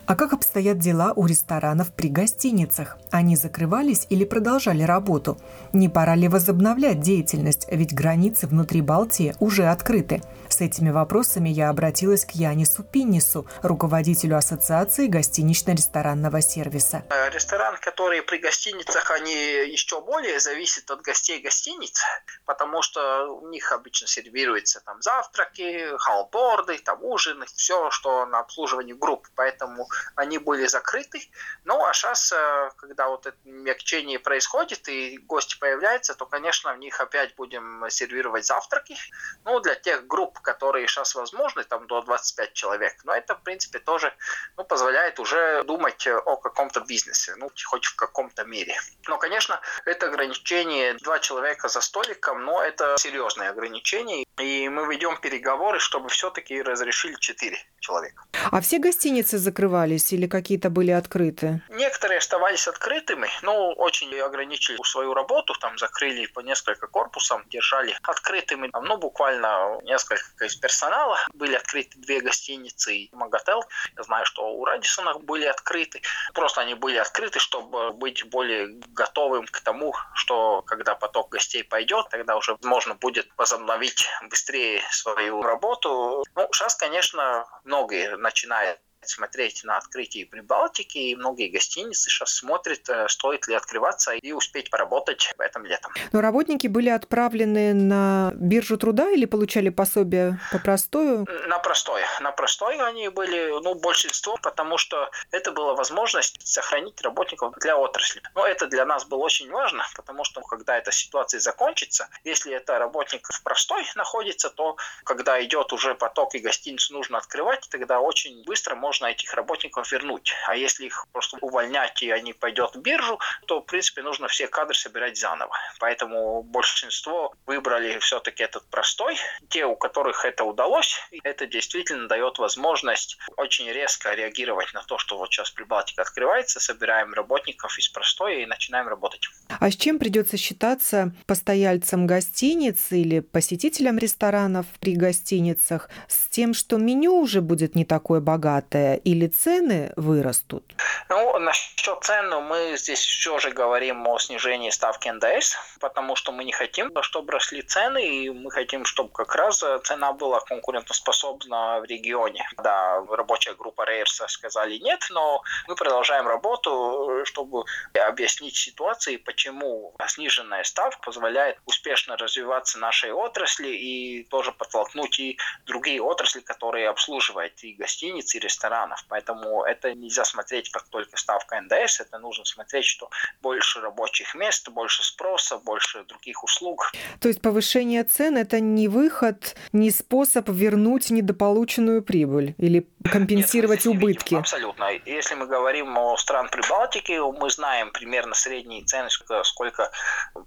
А 0.08 0.16
как 0.16 0.34
обстоят 0.34 0.78
дела 0.78 1.14
у 1.16 1.26
ресторанов 1.26 1.92
при 1.92 2.10
гостиницах? 2.10 2.98
Они 3.10 3.36
закрывались 3.36 4.06
или 4.10 4.24
продолжали 4.24 4.84
работу? 4.84 5.40
Не 5.74 5.90
пора 5.90 6.14
ли 6.14 6.28
возобновлять 6.28 7.00
деятельность, 7.00 7.68
ведь 7.72 7.94
границы 7.94 8.46
внутри 8.46 8.82
Балтии 8.82 9.34
уже 9.40 9.66
открыты? 9.66 10.22
С 10.56 10.62
этими 10.62 10.90
вопросами 10.90 11.50
я 11.50 11.70
обратилась 11.70 12.24
к 12.24 12.32
Янису 12.32 12.82
Пиннису, 12.82 13.46
руководителю 13.62 14.38
Ассоциации 14.38 15.08
гостинично-ресторанного 15.08 16.40
сервиса. 16.40 17.04
Э, 17.10 17.30
ресторан, 17.30 17.76
которые 17.82 18.22
при 18.22 18.38
гостиницах, 18.38 19.12
они 19.12 19.34
еще 19.34 20.00
более 20.00 20.40
зависят 20.40 20.90
от 20.92 21.02
гостей 21.02 21.42
гостиниц, 21.42 22.02
потому 22.46 22.82
что 22.82 23.26
у 23.26 23.50
них 23.50 23.70
обычно 23.74 24.08
сервируются 24.08 24.80
там 24.80 25.02
завтраки, 25.02 25.90
халборды, 25.98 26.78
там 26.78 27.04
ужины, 27.04 27.46
все, 27.54 27.92
что 27.92 28.26
на 28.26 28.40
обслуживании 28.40 28.94
групп. 28.94 29.28
Поэтому 29.36 29.90
они 30.16 30.38
были 30.38 30.68
закрыты. 30.68 31.20
Ну, 31.66 31.86
а 31.86 31.92
сейчас, 31.92 32.32
э, 32.32 32.70
когда 32.78 33.10
вот 33.10 33.26
это 33.26 33.38
мягчение 33.44 34.20
происходит 34.20 34.88
и 34.88 35.18
гости 35.18 35.60
появляются, 35.60 36.16
то, 36.16 36.26
конечно, 36.26 36.74
в 36.74 36.78
них 36.78 37.02
опять 37.02 37.36
будем 37.36 37.84
сервировать 37.90 38.46
завтраки. 38.46 38.96
Ну, 39.44 39.60
для 39.60 39.76
тех 39.76 40.08
групп, 40.08 40.40
которые 40.46 40.88
сейчас 40.88 41.16
возможны, 41.16 41.64
там 41.64 41.88
до 41.88 42.02
25 42.02 42.54
человек. 42.54 42.94
Но 43.04 43.14
это, 43.14 43.36
в 43.36 43.42
принципе, 43.42 43.80
тоже 43.80 44.14
ну, 44.58 44.64
позволяет 44.64 45.20
уже 45.20 45.64
думать 45.64 46.08
о 46.08 46.38
каком-то 46.38 46.82
бизнесе, 46.82 47.36
ну, 47.38 47.50
хоть 47.66 47.86
в 47.86 47.96
каком-то 47.96 48.46
мере. 48.46 48.76
Но, 49.08 49.18
конечно, 49.18 49.60
это 49.86 50.06
ограничение 50.08 50.94
два 50.94 51.20
человека 51.20 51.68
за 51.68 51.82
столиком, 51.82 52.46
но 52.46 52.62
это 52.62 52.96
серьезное 52.98 53.50
ограничение. 53.50 54.26
И 54.38 54.70
мы 54.70 54.86
ведем 54.94 55.18
переговоры, 55.18 55.80
чтобы 55.80 56.10
все-таки 56.10 56.62
разрешили 56.62 57.16
четыре 57.20 57.58
человека. 57.80 58.24
А 58.52 58.62
все 58.62 58.80
гостиницы 58.80 59.38
закрывались 59.38 60.14
или 60.14 60.28
какие-то 60.28 60.70
были 60.70 60.92
открыты? 60.92 61.62
Некоторые 61.70 62.20
оставались 62.20 62.68
открытыми, 62.68 63.30
но 63.42 63.74
очень 63.74 64.14
ограничили 64.20 64.78
свою 64.84 65.14
работу, 65.14 65.54
там 65.60 65.78
закрыли 65.78 66.26
по 66.28 66.42
несколько 66.42 66.88
корпусам, 66.88 67.44
держали 67.50 67.96
открытыми, 68.04 68.70
ну, 68.74 68.98
буквально 68.98 69.80
несколько 69.84 70.24
из 70.42 70.56
персонала. 70.56 71.18
Были 71.34 71.56
открыты 71.56 71.98
две 72.00 72.20
гостиницы 72.22 72.96
и 72.96 73.10
Магател. 73.14 73.64
Я 73.98 74.04
знаю, 74.04 74.26
что 74.26 74.48
у 74.48 74.66
Радисона 74.66 75.16
были 75.20 75.46
открыты. 75.46 76.02
Просто 76.34 76.62
они 76.62 76.74
были 76.74 76.98
открыты, 76.98 77.40
чтобы 77.40 77.92
быть 77.94 78.24
более 78.30 78.68
готовым 78.90 79.46
к 79.46 79.60
тому, 79.62 79.94
что 80.14 80.62
когда 80.64 80.96
поток 80.96 81.30
гостей 81.30 81.64
пойдет, 81.64 82.08
тогда 82.10 82.36
уже 82.36 82.58
можно 82.64 82.96
будет 82.96 83.28
возобновить 83.38 84.08
быстрее 84.30 84.82
свою 84.92 85.42
работу. 85.42 86.24
Ну, 86.36 86.50
сейчас, 86.52 86.76
конечно, 86.76 87.46
многие 87.64 88.18
начинают 88.18 88.80
смотреть 89.10 89.64
на 89.64 89.78
открытие 89.78 90.26
Прибалтики, 90.26 90.98
и 90.98 91.16
многие 91.16 91.48
гостиницы 91.48 92.10
сейчас 92.10 92.32
смотрят, 92.32 92.88
э, 92.90 93.08
стоит 93.08 93.48
ли 93.48 93.56
открываться 93.56 94.12
и 94.14 94.32
успеть 94.32 94.70
поработать 94.70 95.34
этом 95.56 95.66
летом. 95.66 95.92
Но 96.12 96.22
работники 96.22 96.68
были 96.68 96.90
отправлены 96.90 97.74
на 97.74 98.32
биржу 98.36 98.78
труда 98.78 99.10
или 99.12 99.26
получали 99.26 99.70
пособие 99.70 100.40
по 100.52 100.60
простою? 100.60 101.26
На 101.48 101.60
простое. 101.60 102.06
На 102.20 102.32
простое 102.32 102.84
они 102.84 103.10
были, 103.10 103.62
ну, 103.62 103.76
большинство, 103.76 104.38
потому 104.42 104.78
что 104.78 105.10
это 105.32 105.52
была 105.52 105.74
возможность 105.74 106.46
сохранить 106.46 107.02
работников 107.02 107.54
для 107.60 107.78
отрасли. 107.78 108.22
Но 108.36 108.46
это 108.46 108.68
для 108.68 108.86
нас 108.86 109.06
было 109.06 109.20
очень 109.20 109.52
важно, 109.52 109.86
потому 109.96 110.24
что 110.24 110.42
когда 110.42 110.78
эта 110.78 110.92
ситуация 110.92 111.40
закончится, 111.40 112.08
если 112.24 112.54
это 112.54 112.80
работник 112.80 113.28
в 113.28 113.44
простой 113.44 113.86
находится, 113.96 114.50
то 114.50 114.76
когда 115.04 115.44
идет 115.44 115.74
уже 115.74 115.96
поток 115.96 116.36
и 116.36 116.40
гостиницу 116.40 116.94
нужно 116.94 117.18
открывать, 117.18 117.68
тогда 117.70 118.00
очень 118.00 118.44
быстро 118.44 118.76
можно 118.76 118.95
можно 118.96 119.08
этих 119.08 119.34
работников 119.34 119.92
вернуть. 119.92 120.32
А 120.48 120.56
если 120.56 120.86
их 120.86 121.06
просто 121.12 121.38
увольнять 121.42 122.02
и 122.02 122.12
они 122.12 122.32
пойдут 122.32 122.76
в 122.76 122.80
биржу, 122.80 123.20
то, 123.46 123.60
в 123.60 123.66
принципе, 123.66 124.02
нужно 124.02 124.28
все 124.30 124.48
кадры 124.48 124.74
собирать 124.78 125.18
заново. 125.18 125.52
Поэтому 125.80 126.42
большинство 126.44 127.34
выбрали 127.46 128.00
все-таки 128.00 128.44
этот 128.44 128.64
простой. 128.70 129.18
Те, 129.50 129.66
у 129.66 129.76
которых 129.76 130.24
это 130.24 130.46
удалось, 130.46 130.98
это 131.24 131.46
действительно 131.46 132.08
дает 132.08 132.40
возможность 132.40 133.18
очень 133.36 133.70
резко 133.70 134.14
реагировать 134.14 134.74
на 134.74 134.84
то, 134.84 134.98
что 134.98 135.18
вот 135.18 135.30
сейчас 135.30 135.52
Прибалтика 135.52 136.04
открывается, 136.04 136.62
собираем 136.62 137.14
работников 137.14 137.78
из 137.78 137.90
простой 137.90 138.44
и 138.44 138.46
начинаем 138.46 138.88
работать. 138.88 139.28
А 139.60 139.70
с 139.70 139.76
чем 139.76 140.00
придется 140.00 140.38
считаться 140.38 141.14
постояльцам 141.26 142.08
гостиниц 142.08 142.92
или 142.92 143.20
посетителям 143.20 143.98
ресторанов 143.98 144.68
при 144.80 144.96
гостиницах? 144.96 145.90
С 146.08 146.30
тем, 146.30 146.54
что 146.54 146.78
меню 146.78 147.20
уже 147.20 147.42
будет 147.42 147.76
не 147.76 147.84
такое 147.84 148.22
богатое, 148.22 148.85
или 148.94 149.28
цены 149.28 149.92
вырастут? 149.96 150.64
Ну, 151.10 151.40
насчет 151.40 152.04
цен 152.04 152.30
ну, 152.30 152.42
мы 152.42 152.78
здесь 152.78 153.00
все 153.00 153.38
же 153.40 153.52
говорим 153.52 154.08
о 154.08 154.20
снижении 154.20 154.70
ставки 154.70 155.10
НДС, 155.10 155.56
потому 155.80 156.16
что 156.16 156.32
мы 156.32 156.44
не 156.44 156.52
хотим, 156.52 156.92
чтобы 157.02 157.32
росли 157.32 157.62
цены, 157.62 158.06
и 158.06 158.30
мы 158.30 158.52
хотим, 158.52 158.86
чтобы 158.86 159.10
как 159.10 159.36
раз 159.36 159.64
цена 159.84 160.14
была 160.14 160.40
конкурентоспособна 160.42 161.80
в 161.80 161.86
регионе. 161.86 162.48
Да, 162.58 163.04
рабочая 163.10 163.54
группа 163.56 163.86
Рейерса 163.86 164.28
сказали 164.28 164.78
нет, 164.78 165.08
но 165.10 165.42
мы 165.68 165.76
продолжаем 165.76 166.28
работу, 166.28 167.22
чтобы 167.26 167.64
объяснить 168.08 168.56
ситуацию, 168.56 169.20
почему 169.24 169.96
сниженная 170.08 170.64
ставка 170.64 171.02
позволяет 171.02 171.58
успешно 171.66 172.18
развиваться 172.18 172.80
нашей 172.80 173.12
отрасли 173.12 173.70
и 173.70 174.24
тоже 174.30 174.52
подтолкнуть 174.52 175.20
и 175.20 175.38
другие 175.66 176.02
отрасли, 176.02 176.42
которые 176.42 176.90
обслуживают 176.90 177.64
и 177.64 177.74
гостиницы, 177.74 178.38
и 178.38 178.40
рестораны 178.40 178.75
ресторанов. 178.76 179.06
Поэтому 179.10 179.64
это 179.64 179.94
нельзя 179.94 180.26
смотреть 180.26 180.70
как 180.70 180.84
только 180.90 181.18
ставка 181.18 181.60
НДС, 181.62 182.02
это 182.02 182.20
нужно 182.20 182.46
смотреть, 182.46 182.86
что 182.86 183.10
больше 183.42 183.82
рабочих 183.82 184.36
мест, 184.36 184.70
больше 184.70 185.04
спроса, 185.04 185.58
больше 185.58 186.04
других 186.04 186.44
услуг. 186.44 186.92
То 187.20 187.28
есть 187.28 187.42
повышение 187.42 188.04
цен– 188.04 188.38
это 188.38 188.60
не 188.60 188.88
выход, 188.88 189.56
не 189.74 189.92
способ 189.92 190.50
вернуть 190.50 191.10
недополученную 191.10 192.04
прибыль 192.04 192.56
или 192.58 192.88
компенсировать 193.12 193.86
Нет, 193.86 193.96
убытки. 193.96 194.26
Видим, 194.26 194.40
абсолютно. 194.40 194.90
Если 195.06 195.36
мы 195.36 195.48
говорим 195.48 195.98
о 195.98 196.18
стран 196.18 196.50
Прибалтики, 196.50 197.20
мы 197.40 197.50
знаем 197.50 197.92
примерно 197.92 198.34
средние 198.34 198.84
цены, 198.84 199.10
сколько, 199.44 199.92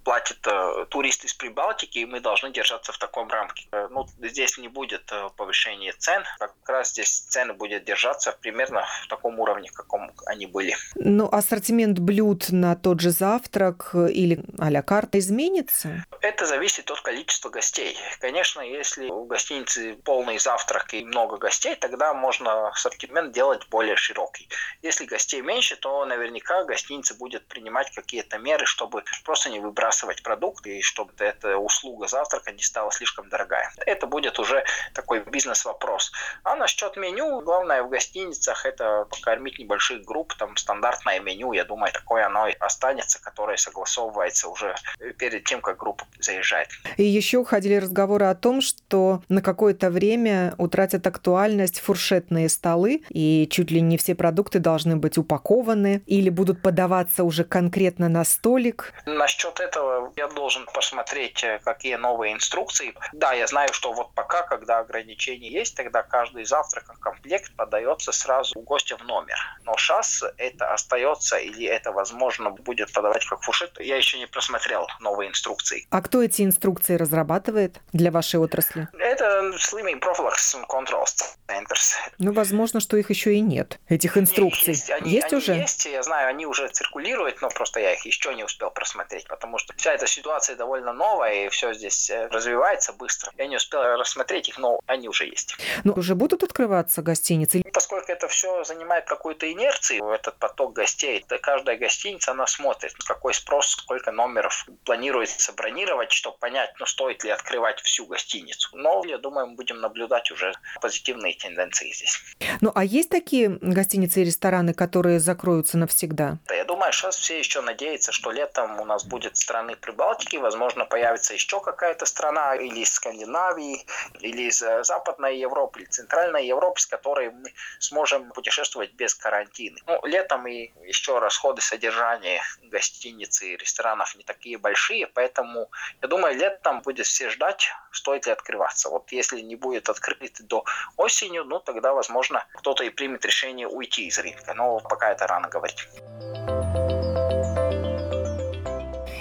платят 0.05 0.47
э, 0.47 0.87
туристы 0.88 1.27
из 1.27 1.35
Прибалтики, 1.35 1.99
и 1.99 2.07
мы 2.07 2.21
должны 2.21 2.51
держаться 2.51 2.93
в 2.93 2.99
таком 2.99 3.29
рамке. 3.29 3.69
Э, 3.73 3.88
ну, 3.91 4.07
здесь 4.23 4.59
не 4.59 4.69
будет 4.69 5.11
э, 5.12 5.29
повышения 5.37 5.93
цен, 5.93 6.25
как 6.38 6.55
раз 6.67 6.91
здесь 6.91 7.21
цены 7.21 7.53
будут 7.53 7.85
держаться 7.85 8.08
примерно 8.40 8.85
в 9.05 9.09
таком 9.09 9.38
уровне, 9.40 9.71
каком 9.73 10.11
они 10.27 10.47
были. 10.47 10.77
Ну, 10.94 11.29
ассортимент 11.31 11.99
блюд 11.99 12.47
на 12.51 12.77
тот 12.77 13.01
же 13.01 13.11
завтрак 13.11 13.90
или 13.94 14.40
а-ля 14.59 14.83
карта 14.83 15.18
изменится? 15.18 16.05
Это 16.21 16.47
зависит 16.47 16.90
от 16.90 17.01
количества 17.01 17.49
гостей. 17.49 17.97
Конечно, 18.21 18.61
если 18.61 19.09
у 19.09 19.25
гостиницы 19.25 19.94
полный 20.05 20.38
завтрак 20.38 20.94
и 20.94 21.05
много 21.05 21.38
гостей, 21.38 21.75
тогда 21.77 22.14
можно 22.14 22.68
ассортимент 22.68 23.33
делать 23.33 23.68
более 23.71 23.97
широкий. 23.97 24.49
Если 24.83 25.07
гостей 25.07 25.40
меньше, 25.40 25.77
то 25.77 26.05
наверняка 26.05 26.64
гостиница 26.64 27.14
будет 27.14 27.47
принимать 27.47 27.90
какие-то 27.94 28.38
меры, 28.38 28.66
чтобы 28.66 29.05
просто 29.25 29.51
не 29.51 29.61
выбрасывать 29.61 30.23
продукты 30.23 30.79
и 30.79 30.83
чтобы 30.83 31.12
эта 31.18 31.57
услуга 31.57 32.07
завтрака 32.09 32.53
не 32.53 32.62
стала 32.62 32.90
слишком 32.92 33.29
дорогая. 33.29 33.73
Это 33.87 34.07
будет 34.07 34.38
уже 34.38 34.64
такой 34.94 35.21
бизнес-вопрос. 35.21 36.12
А 36.44 36.57
насчет 36.57 36.97
меню, 36.97 37.40
главное 37.40 37.83
в 37.83 37.90
гостиницах 37.98 38.64
это 38.64 39.06
покормить 39.11 39.58
небольших 39.58 40.04
групп, 40.04 40.34
там 40.34 40.56
стандартное 40.56 41.20
меню, 41.20 41.52
я 41.52 41.64
думаю, 41.64 41.92
такое 41.92 42.26
оно 42.26 42.46
и 42.46 42.54
останется, 42.61 43.20
которое 43.20 43.56
согласовывается 43.56 44.48
уже 44.48 44.74
перед 45.18 45.44
тем, 45.44 45.61
как 45.61 45.78
группа 45.78 46.04
заезжает. 46.20 46.68
И 46.96 47.02
еще 47.02 47.44
ходили 47.44 47.74
разговоры 47.74 48.26
о 48.26 48.34
том, 48.34 48.61
что 48.61 49.22
на 49.28 49.42
какое-то 49.42 49.90
время 49.90 50.54
утратят 50.58 51.06
актуальность 51.06 51.80
фуршетные 51.80 52.48
столы, 52.48 53.02
и 53.11 53.48
чуть 53.50 53.70
ли 53.70 53.80
не 53.80 53.96
все 53.96 54.14
продукты 54.14 54.61
должны 54.61 54.96
быть 54.96 55.18
упакованы 55.18 56.02
или 56.06 56.30
будут 56.30 56.62
подаваться 56.62 57.24
уже 57.24 57.42
конкретно 57.44 58.08
на 58.08 58.24
столик. 58.24 58.92
Насчет 59.06 59.58
этого 59.58 60.12
я 60.16 60.28
должен 60.28 60.66
посмотреть, 60.72 61.42
э, 61.42 61.58
какие 61.64 61.96
новые 61.96 62.32
инструкции. 62.32 62.94
Да, 63.12 63.32
я 63.32 63.46
знаю, 63.46 63.72
что 63.72 63.92
вот 63.92 64.14
пока, 64.14 64.42
когда 64.42 64.78
ограничения 64.78 65.50
есть, 65.50 65.76
тогда 65.76 66.02
каждый 66.02 66.44
завтрак 66.44 66.84
комплект 67.00 67.52
подается 67.88 68.12
сразу 68.12 68.59
у 68.59 68.62
гостя 68.62 68.96
в 68.96 69.05
номер. 69.05 69.37
Но 69.64 69.74
сейчас 69.77 70.22
это 70.37 70.72
остается 70.72 71.37
или 71.37 71.66
это 71.66 71.90
возможно 71.92 72.51
будет 72.51 72.92
подавать 72.92 73.24
как 73.27 73.42
фуршет, 73.42 73.81
я 73.81 73.96
еще 73.96 74.18
не 74.18 74.27
просмотрел 74.27 74.87
новые 75.01 75.31
инструкции. 75.31 75.87
А 75.90 76.03
кто 76.03 76.22
эти 76.22 76.42
инструкции 76.42 76.96
разрабатывает 76.96 77.81
для 77.92 78.11
вашей 78.11 78.40
отрасли? 78.40 78.88
Это 78.98 79.53
Slimming 79.57 80.01
Prophylaxis 80.01 80.64
Control 80.68 81.05
Centers. 81.48 81.94
Ну, 82.18 82.33
возможно, 82.33 82.81
что 82.81 82.96
их 82.96 83.11
еще 83.11 83.35
и 83.35 83.40
нет, 83.40 83.81
этих 83.88 84.18
инструкций. 84.18 84.74
Есть, 84.74 84.90
они, 84.90 85.11
есть 85.11 85.33
они 85.33 85.37
уже? 85.37 85.55
Есть, 85.55 85.87
я 85.87 86.03
знаю, 86.03 86.29
они 86.29 86.46
уже 86.46 86.68
циркулируют, 86.68 87.40
но 87.40 87.48
просто 87.48 87.81
я 87.81 87.94
их 87.94 88.05
еще 88.05 88.35
не 88.35 88.44
успел 88.44 88.70
просмотреть, 88.70 89.27
потому 89.29 89.59
что 89.59 89.74
вся 89.77 89.94
эта 89.94 90.07
ситуация 90.07 90.57
довольно 90.57 90.92
новая, 90.92 91.46
и 91.46 91.48
все 91.48 91.72
здесь 91.72 92.11
э, 92.11 92.29
развивается 92.29 92.92
быстро. 92.92 93.33
Я 93.38 93.46
не 93.46 93.57
успел 93.57 93.83
рассмотреть 93.83 94.48
их, 94.48 94.59
но 94.59 94.81
они 94.87 95.09
уже 95.09 95.24
есть. 95.24 95.57
Ну, 95.85 95.92
уже 95.94 96.14
будут 96.14 96.42
открываться 96.42 97.03
гостиницы? 97.03 97.62
Поскольку 97.79 98.11
это 98.11 98.27
все 98.27 98.64
занимает 98.64 99.05
какую-то 99.05 99.53
инерцию, 99.53 100.11
этот 100.11 100.37
поток 100.41 100.73
гостей, 100.73 101.25
то 101.29 101.38
каждая 101.38 101.77
гостиница, 101.77 102.33
она 102.33 102.49
смотрит, 102.49 102.93
какой 103.07 103.33
спрос, 103.33 103.69
сколько 103.69 104.11
номеров 104.11 104.67
планируется 104.85 105.53
бронировать, 105.53 106.11
чтобы 106.11 106.37
понять, 106.38 106.71
ну, 106.81 106.87
стоит 106.87 107.23
ли 107.23 107.31
открывать 107.31 107.81
всю 107.83 108.07
гостиницу. 108.07 108.77
Но, 108.77 109.05
я 109.07 109.19
думаю, 109.19 109.47
мы 109.47 109.55
будем 109.55 109.81
наблюдать 109.81 110.33
уже 110.33 110.55
позитивные 110.81 111.35
тенденции 111.35 111.93
здесь. 111.93 112.21
Ну, 112.61 112.73
а 112.75 112.83
есть 112.83 113.11
такие 113.11 113.49
гостиницы 113.61 114.23
и 114.23 114.25
рестораны, 114.25 114.75
которые 114.75 115.21
закроются 115.21 115.79
навсегда? 115.79 116.38
Да, 116.49 116.55
я 116.57 116.64
думаю, 116.64 116.93
сейчас 116.93 117.17
все 117.17 117.38
еще 117.38 117.61
надеются, 117.61 118.11
что 118.11 118.33
летом 118.33 118.81
у 118.81 118.85
нас 118.87 119.05
будет 119.05 119.37
страны 119.37 119.77
Прибалтики, 119.77 120.37
возможно, 120.37 120.85
появится 120.85 121.33
еще 121.33 121.61
какая-то 121.61 122.07
страна 122.07 122.57
или 122.57 122.81
из 122.81 122.93
Скандинавии, 122.93 123.87
или 124.19 124.49
из 124.49 124.61
э, 124.62 124.83
Западной 124.83 125.38
Европы, 125.38 125.83
или 125.83 125.87
Центральной 125.87 126.45
Европы, 126.45 126.81
с 126.81 126.87
которой 126.87 127.31
мы 127.31 127.53
сможем 127.78 128.31
путешествовать 128.33 128.92
без 128.92 129.14
карантина. 129.14 129.78
Ну, 129.87 130.04
летом 130.07 130.46
и 130.46 130.70
еще 130.87 131.18
расходы 131.18 131.61
содержания 131.61 132.42
гостиниц 132.62 133.42
и 133.42 133.57
ресторанов 133.57 134.16
не 134.16 134.24
такие 134.24 134.59
большие, 134.59 135.07
поэтому 135.07 135.70
я 136.02 136.09
думаю, 136.09 136.37
летом 136.37 136.81
будет 136.81 137.07
все 137.07 137.31
ждать, 137.31 137.70
стоит 137.92 138.26
ли 138.26 138.33
открываться. 138.33 138.88
Вот 138.88 139.12
если 139.12 139.40
не 139.40 139.57
будет 139.57 139.88
открыт 139.88 140.37
до 140.40 140.64
осенью, 140.96 141.44
ну 141.44 141.61
тогда, 141.61 141.92
возможно, 141.92 142.44
кто-то 142.54 142.85
и 142.85 142.90
примет 142.90 143.24
решение 143.24 143.66
уйти 143.68 144.07
из 144.07 144.18
рынка. 144.18 144.54
Но 144.54 144.81
пока 144.81 145.12
это 145.12 145.26
рано 145.26 145.48
говорить. 145.48 145.88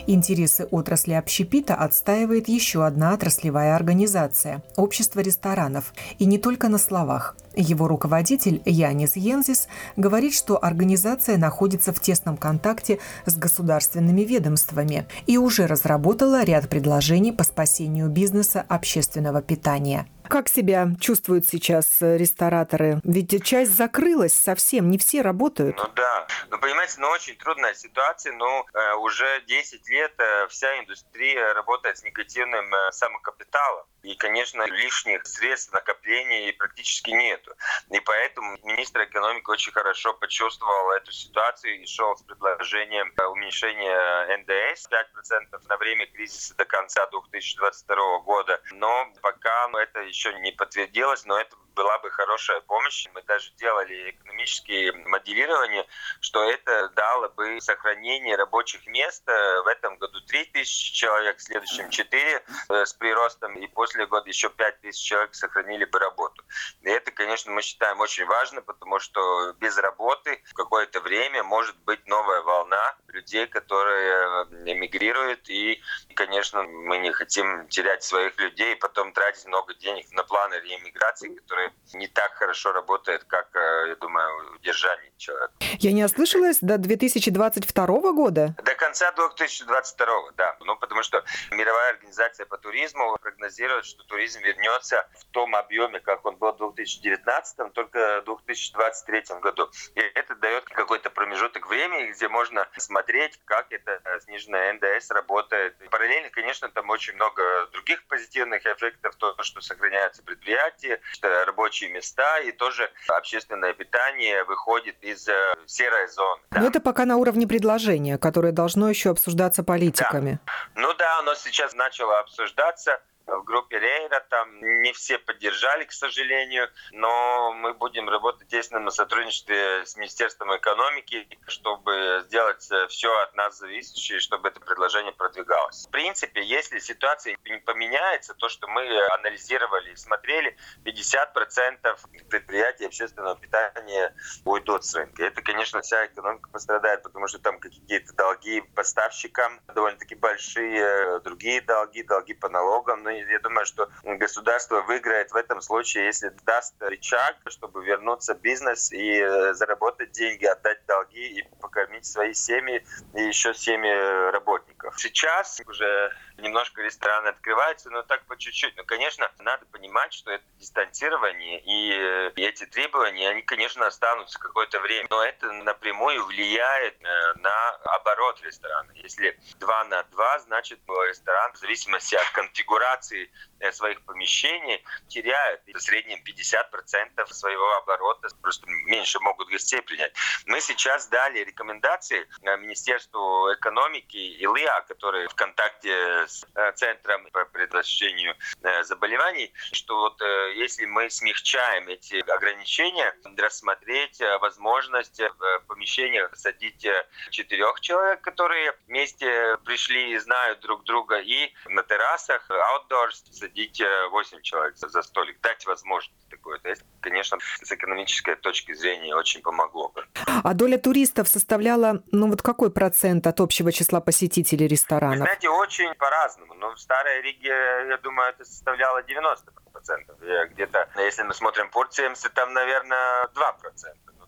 Интересы 0.10 0.70
отрасли 0.72 1.12
общепита 1.12 1.76
отстаивает 1.76 2.48
еще 2.48 2.86
одна 2.86 3.14
отраслевая 3.14 3.76
организация– 3.76 4.64
Общество 4.78 5.20
ресторанов. 5.20 5.94
И 6.18 6.26
не 6.26 6.38
только 6.38 6.70
на 6.70 6.78
словах. 6.78 7.36
Его 7.58 7.90
руководитель 7.90 8.62
Янис 8.64 9.18
Йензис 9.18 9.68
говорит, 9.98 10.34
что 10.34 10.64
организация 10.64 11.38
находится 11.38 11.92
в 11.92 12.00
тесном 12.00 12.38
контакте 12.38 13.00
с 13.26 13.36
государственными 13.36 14.22
ведомствами 14.22 15.08
и 15.26 15.38
уже 15.38 15.68
разработала 15.68 16.46
ряд 16.46 16.70
предложений 16.70 17.34
по 17.34 17.44
спасению 17.44 18.10
бизнеса 18.10 18.64
общественного 18.70 19.42
питания. 19.42 20.08
Как 20.30 20.50
себя 20.50 20.88
чувствуют 21.00 21.48
сейчас 21.48 22.02
э, 22.02 22.18
рестораторы? 22.18 23.00
Ведь 23.04 23.44
часть 23.46 23.76
закрылась 23.76 24.34
совсем, 24.34 24.90
не 24.90 24.98
все 24.98 25.22
работают. 25.22 25.78
Ну 25.78 25.88
да, 25.96 26.28
ну 26.50 26.60
понимаете, 26.60 26.96
ну 27.00 27.08
очень 27.10 27.36
трудная 27.38 27.74
ситуация, 27.74 28.34
но 28.34 28.66
э, 28.74 28.94
уже 28.96 29.42
10 29.48 29.90
лет 29.90 30.14
э, 30.18 30.48
вся 30.50 30.80
индустрия 30.80 31.54
работает 31.54 31.98
с 31.98 32.04
негативным 32.04 32.74
э, 32.74 32.92
самокапиталом. 32.92 33.86
И, 34.04 34.16
конечно, 34.16 34.64
лишних 34.64 35.26
средств 35.26 35.74
накопления 35.74 36.54
практически 36.54 37.12
нету. 37.12 37.54
И 37.92 38.00
поэтому 38.00 38.58
министр 38.64 39.04
экономики 39.04 39.50
очень 39.50 39.72
хорошо 39.72 40.14
почувствовал 40.14 40.92
эту 40.92 41.12
ситуацию 41.12 41.82
и 41.82 41.86
шел 41.86 42.16
с 42.16 42.22
предложением 42.24 43.12
э, 43.18 43.26
уменьшения 43.26 44.38
НДС 44.38 44.88
5% 44.88 45.68
на 45.68 45.78
время 45.78 46.08
кризиса 46.08 46.56
до 46.56 46.66
конца 46.66 47.06
2022 47.08 48.20
года. 48.20 48.62
Но 48.72 49.12
пока 49.22 49.68
это 49.78 50.02
еще 50.02 50.17
не 50.40 50.52
подтвердилось, 50.52 51.26
но 51.26 51.38
это 51.38 51.56
была 51.78 52.00
бы 52.00 52.10
хорошая 52.10 52.60
помощь. 52.62 53.08
Мы 53.14 53.22
даже 53.22 53.52
делали 53.52 54.10
экономические 54.10 54.92
моделирования, 55.06 55.86
что 56.20 56.44
это 56.44 56.90
дало 56.90 57.30
бы 57.30 57.62
сохранение 57.62 58.36
рабочих 58.36 58.86
мест. 58.88 59.24
Э, 59.28 59.62
в 59.62 59.68
этом 59.68 59.98
году 59.98 60.20
3 60.22 60.46
тысячи 60.46 60.94
человек, 60.94 61.38
в 61.38 61.44
следующем 61.44 61.90
4 61.90 62.44
э, 62.70 62.86
с 62.86 62.94
приростом, 62.94 63.56
и 63.56 63.68
после 63.68 64.08
года 64.08 64.28
еще 64.28 64.50
5 64.50 64.82
тысяч 64.82 65.08
человек 65.08 65.36
сохранили 65.36 65.86
бы 65.86 66.00
работу. 66.00 66.44
И 66.82 66.90
это, 66.90 67.12
конечно, 67.12 67.52
мы 67.52 67.62
считаем 67.62 68.00
очень 68.00 68.26
важно, 68.26 68.62
потому 68.62 69.00
что 69.00 69.54
без 69.54 69.78
работы 69.78 70.42
в 70.46 70.54
какое-то 70.56 71.00
время 71.02 71.44
может 71.44 71.78
быть 71.86 72.08
новая 72.08 72.42
волна 72.42 72.96
людей, 73.10 73.46
которые 73.46 74.12
э, 74.12 74.72
эмигрируют. 74.72 75.48
И, 75.50 75.80
конечно, 76.16 76.64
мы 76.64 76.98
не 76.98 77.12
хотим 77.12 77.68
терять 77.68 78.04
своих 78.04 78.40
людей 78.40 78.74
и 78.74 78.80
потом 78.80 79.14
тратить 79.14 79.46
много 79.46 79.76
денег 79.76 80.12
на 80.12 80.24
планы 80.24 80.56
реэмиграции, 80.56 81.36
которые 81.36 81.67
не 81.94 82.08
так 82.08 82.34
хорошо 82.36 82.72
работает, 82.72 83.24
как, 83.24 83.48
э, 83.56 83.90
я 83.90 83.96
думаю, 83.96 84.56
удержание 84.56 85.12
человека. 85.18 85.54
Я 85.80 85.92
не 85.92 86.04
ослышалась, 86.04 86.60
до 86.62 86.78
2022 86.78 88.12
года? 88.12 88.56
До 88.64 88.76
конца 88.76 89.12
2022, 89.12 90.32
да. 90.36 90.58
Ну, 90.62 90.76
потому 90.76 91.04
что 91.04 91.24
мировая 91.52 91.92
организация 91.92 92.46
по 92.46 92.58
туризму 92.58 93.18
прогнозирует, 93.22 93.86
что 93.86 94.04
туризм 94.04 94.42
вернется 94.42 95.08
в 95.20 95.26
том 95.32 95.56
объеме, 95.56 96.00
как 96.00 96.26
он 96.26 96.36
был 96.38 96.52
в 96.54 96.58
2019, 96.58 97.74
только 97.74 98.22
в 98.22 98.26
2023 98.26 99.40
году. 99.42 99.70
И 99.96 100.00
это 100.00 100.36
дает 100.36 100.66
какой-то 100.66 101.10
промежуток 101.10 101.68
времени, 101.68 102.12
где 102.12 102.28
можно 102.28 102.68
смотреть, 102.78 103.40
как 103.46 103.72
это 103.72 104.02
сниженная 104.22 104.74
НДС 104.74 105.12
работает. 105.12 105.80
И 105.82 105.88
параллельно, 105.90 106.30
конечно, 106.30 106.70
там 106.70 106.90
очень 106.90 107.14
много 107.16 107.68
других 107.72 108.06
позитивных 108.08 108.66
эффектов, 108.66 109.16
то, 109.16 109.36
что 109.44 109.62
сохраняются 109.62 110.24
предприятия, 110.24 111.00
что 111.12 111.46
рабочие 111.58 111.90
места 111.90 112.40
и 112.40 112.52
тоже 112.52 112.90
общественное 113.08 113.74
питание 113.74 114.44
выходит 114.44 114.96
из 115.02 115.28
э, 115.28 115.34
серой 115.66 116.08
зоны. 116.08 116.42
Да. 116.52 116.62
Но 116.62 116.68
это 116.68 116.80
пока 116.80 117.06
на 117.06 117.18
уровне 117.18 117.48
предложения, 117.48 118.18
которое 118.18 118.52
должно 118.52 118.90
еще 118.90 119.10
обсуждаться 119.10 119.64
политиками. 119.64 120.40
Да. 120.46 120.82
Ну 120.82 120.94
да, 120.94 121.20
оно 121.20 121.34
сейчас 121.36 121.74
начало 121.74 122.20
обсуждаться 122.20 123.00
в 123.28 123.44
группе 123.44 123.80
Рейра, 123.80 124.20
там 124.30 124.60
не 124.82 124.94
все 124.94 125.18
поддержали, 125.18 125.84
к 125.84 125.92
сожалению, 125.92 126.70
но 126.92 127.54
мы 127.54 127.74
будем 127.74 128.10
работать 128.10 128.48
тесно 128.48 128.80
на 128.80 128.92
сотрудничестве 128.92 129.86
с 129.86 129.96
Министерством 129.98 130.56
экономики, 130.56 131.28
чтобы 131.48 132.24
сделать 132.26 132.62
все 132.90 133.20
от 133.20 133.36
нас 133.36 133.58
зависящее, 133.58 134.20
чтобы 134.20 134.50
это 134.50 134.60
предложение 134.60 135.12
продвигалось. 135.12 135.86
В 135.88 135.92
принципе, 135.92 136.42
если 136.42 136.80
ситуация 136.80 137.38
не 137.46 137.60
поменяется, 137.60 138.34
то, 138.34 138.50
что 138.50 138.68
мы 138.68 138.82
анализировали 139.14 139.92
и 139.92 139.96
смотрели, 139.96 140.56
50% 140.86 142.28
предприятий 142.30 142.86
общественного 142.86 143.36
питания 143.36 144.16
уйдут 144.46 144.86
с 144.86 144.96
рынка. 144.96 145.26
Это, 145.26 145.42
конечно, 145.42 145.82
вся 145.82 146.06
экономика 146.06 146.50
пострадает, 146.50 147.04
потому 147.04 147.28
что 147.28 147.40
там 147.40 147.60
какие-то 147.60 148.14
долги 148.14 148.62
поставщикам 148.76 149.60
довольно-таки 149.74 150.16
большие, 150.16 151.20
другие 151.20 151.62
долги, 151.62 152.04
долги 152.04 152.34
по 152.34 152.50
налогам. 152.50 153.04
Но 153.04 153.17
я 153.20 153.40
думаю, 153.40 153.66
что 153.66 153.90
государство 154.04 154.82
выиграет 154.82 155.32
в 155.32 155.36
этом 155.36 155.62
случае, 155.62 156.06
если 156.06 156.30
даст 156.46 156.76
рычаг, 156.82 157.38
чтобы 157.48 157.84
вернуться 157.86 158.36
в 158.36 158.42
бизнес 158.42 158.92
и 158.92 159.20
э, 159.20 159.54
заработать 159.54 160.12
деньги, 160.12 160.46
отдать 160.46 160.86
долги 160.86 161.40
и 161.40 161.44
покормить 161.62 162.06
свои 162.06 162.34
семьи 162.34 162.86
и 163.16 163.22
еще 163.22 163.54
семьи 163.54 164.32
работников. 164.32 165.00
Сейчас 165.00 165.62
уже 165.66 166.12
немножко 166.38 166.82
рестораны 166.82 167.30
открываются, 167.30 167.90
но 167.90 168.04
так 168.04 168.26
по 168.26 168.38
чуть-чуть. 168.38 168.76
Но, 168.78 168.84
конечно, 168.84 169.32
надо 169.40 169.66
понимать, 169.68 170.14
что 170.14 170.32
это 170.32 170.44
дистанцирование 170.60 171.60
и, 171.62 171.92
э, 171.94 172.32
эти 172.36 172.66
требования, 172.66 173.30
они, 173.30 173.42
конечно, 173.42 173.86
останутся 173.86 174.40
какое-то 174.40 174.80
время. 174.80 175.08
Но 175.10 175.24
это 175.24 175.52
напрямую 175.52 176.26
влияет 176.26 176.96
э, 177.02 177.34
на 177.40 177.70
оборот 177.96 178.42
ресторана. 178.44 178.92
Если 178.96 179.40
2 179.60 179.84
на 179.86 180.04
2, 180.04 180.40
значит 180.40 180.80
ресторан 180.88 181.54
в 181.54 181.58
зависимости 181.58 182.16
от 182.16 182.30
конфигурации 182.32 183.07
э, 183.12 183.72
своих 183.72 184.02
помещений 184.04 184.84
теряет 185.08 185.62
в 185.66 185.80
среднем 185.80 186.20
50% 186.24 187.26
своего 187.34 187.74
оборота, 187.78 188.28
просто 188.42 188.66
меньше 188.68 189.20
могут 189.20 189.50
гостей 189.50 189.82
принять. 189.82 190.14
Мы 190.46 190.62
сейчас 190.62 191.08
дали 191.08 191.40
рекомендации 191.40 192.28
Министерству 192.60 193.54
экономики 193.54 194.18
и 194.18 194.46
ЛИА, 194.46 194.82
которые 194.88 195.28
в 195.28 195.36
контакте 195.36 195.90
с 196.28 196.46
э, 196.56 196.72
Центром 196.74 197.28
по 197.32 197.46
предотвращению 197.46 198.36
э, 198.62 198.84
заболеваний, 198.84 199.54
что 199.72 199.98
вот 199.98 200.22
э, 200.22 200.54
если 200.56 200.86
мы 200.86 201.10
смягчаем 201.10 201.88
эти 201.88 202.16
ограничения, 202.30 203.14
рассмотреть 203.38 204.20
возможность 204.42 205.20
в 205.20 205.60
помещениях 205.68 206.36
садить 206.36 206.88
четырех 207.30 207.80
человек, 207.82 208.22
которые 208.22 208.74
вместе 208.88 209.58
пришли 209.66 210.14
и 210.14 210.18
знают 210.18 210.60
друг 210.62 210.84
друга, 210.84 211.20
и 211.20 211.54
на 211.68 211.84
террасах, 211.84 212.50
outdoors, 212.98 213.32
садить 213.32 213.82
восемь 214.12 214.42
человек 214.42 214.76
за 214.78 215.02
столик, 215.02 215.40
дать 215.42 215.66
возможность 215.66 216.30
такое. 216.30 216.60
То 216.60 216.70
есть, 216.70 216.84
конечно, 217.02 217.38
с 217.62 217.72
экономической 217.72 218.36
точки 218.36 218.74
зрения 218.74 219.16
очень 219.16 219.42
помогло 219.42 219.90
бы. 219.90 220.06
А 220.44 220.54
доля 220.54 220.78
туристов 220.78 221.28
составляла, 221.28 222.04
ну 222.12 222.30
вот 222.30 222.42
какой 222.42 222.72
процент 222.72 223.28
от 223.28 223.40
общего 223.40 223.72
числа 223.72 224.02
посетителей 224.02 224.68
ресторанов? 224.68 225.20
Вы 225.20 225.24
знаете, 225.24 225.50
очень 225.50 225.94
по-разному. 225.96 226.54
Но 226.56 226.74
в 226.74 226.80
Старой 226.80 227.22
Риге, 227.22 227.50
я 227.50 227.98
думаю, 228.02 228.30
это 228.30 228.46
составляло 228.46 229.02
90%. 229.04 230.50
Где-то, 230.52 230.90
если 230.98 231.24
мы 231.24 231.34
смотрим 231.34 231.70
по 231.70 231.86
70, 231.90 232.34
там, 232.34 232.54
наверное, 232.54 233.28
2%. 233.28 233.32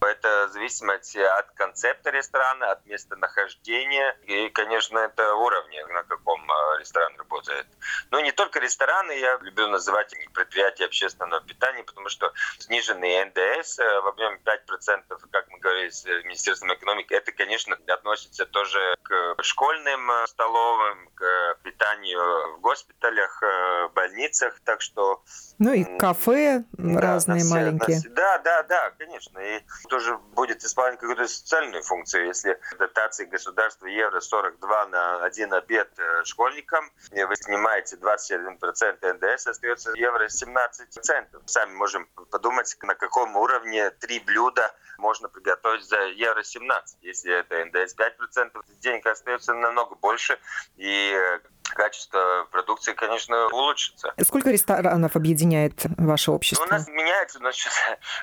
Это 0.01 0.47
в 0.47 0.53
зависимости 0.53 1.17
от 1.17 1.51
концепта 1.51 2.09
ресторана, 2.09 2.71
от 2.71 2.85
местонахождения 2.85 4.17
и, 4.23 4.49
конечно, 4.49 4.97
это 4.99 5.35
уровня, 5.35 5.85
на 5.88 6.03
каком 6.03 6.49
а, 6.49 6.77
ресторан 6.79 7.15
работает. 7.17 7.67
Но 8.12 8.19
не 8.19 8.31
только 8.31 8.59
рестораны, 8.59 9.12
я 9.12 9.38
люблю 9.41 9.67
называть 9.67 10.13
предприятия 10.33 10.85
общественного 10.85 11.41
питания, 11.41 11.83
потому 11.83 12.09
что 12.09 12.31
сниженный 12.59 13.25
НДС 13.25 13.79
э, 13.79 14.01
в 14.01 14.07
объеме 14.07 14.39
5%, 14.45 15.03
как 15.31 15.49
мы 15.49 15.59
говорили 15.59 15.89
с 15.89 16.05
Министерством 16.05 16.73
экономики, 16.73 17.13
это, 17.13 17.31
конечно, 17.31 17.77
относится 17.88 18.45
тоже 18.45 18.95
к 19.03 19.35
школьным 19.41 20.12
э, 20.12 20.27
столовым, 20.27 21.09
к 21.15 21.57
питанию 21.63 22.57
в 22.57 22.62
госпиталях, 22.62 23.43
э, 23.43 23.89
больницах, 23.89 24.59
так 24.63 24.81
что... 24.81 25.23
Ну 25.57 25.73
и 25.73 25.83
кафе 25.97 26.63
да, 26.73 27.01
разные 27.01 27.41
все, 27.41 27.53
маленькие. 27.53 28.01
да, 28.09 28.38
да, 28.39 28.63
да, 28.63 28.91
конечно. 28.97 29.39
И 29.39 29.62
тоже 29.89 30.17
будет 30.36 30.63
исполнять 30.63 30.99
какую-то 30.99 31.28
социальную 31.28 31.84
функцию. 31.84 32.28
Если 32.28 32.60
дотации 32.78 33.25
государства 33.25 33.88
евро 33.88 34.19
42 34.19 34.86
на 34.88 35.23
один 35.25 35.54
обед 35.54 35.89
э, 35.97 36.23
школьникам, 36.23 36.89
вы 37.12 37.36
снимаете 37.36 37.97
21% 37.97 39.13
НДС, 39.13 39.47
остается 39.47 39.91
евро 39.95 40.30
17 40.30 40.93
центов. 41.04 41.41
Сами 41.45 41.73
можем 41.73 42.08
подумать, 42.32 42.78
на 42.84 42.95
каком 42.95 43.36
уровне 43.36 43.89
три 43.91 44.19
блюда 44.19 44.73
можно 44.97 45.28
приготовить 45.30 45.84
за 45.84 45.99
евро 46.08 46.43
17. 46.43 46.99
Если 47.02 47.34
это 47.34 47.65
НДС 47.65 47.95
5%, 47.95 48.63
денег 48.80 49.06
остается 49.08 49.54
намного 49.54 49.95
больше, 49.95 50.39
и 50.78 51.13
э, 51.13 51.39
качество 51.73 52.47
продукции, 52.51 52.93
конечно, 52.93 53.47
улучшится. 53.47 54.13
Сколько 54.23 54.51
ресторанов 54.51 55.15
объединяет 55.15 55.73
ваше 55.97 56.32
общество? 56.32 56.65
Ну, 56.65 56.69
у 56.69 56.73
нас 56.73 56.88
меняется, 56.88 57.39
значит, 57.39 57.71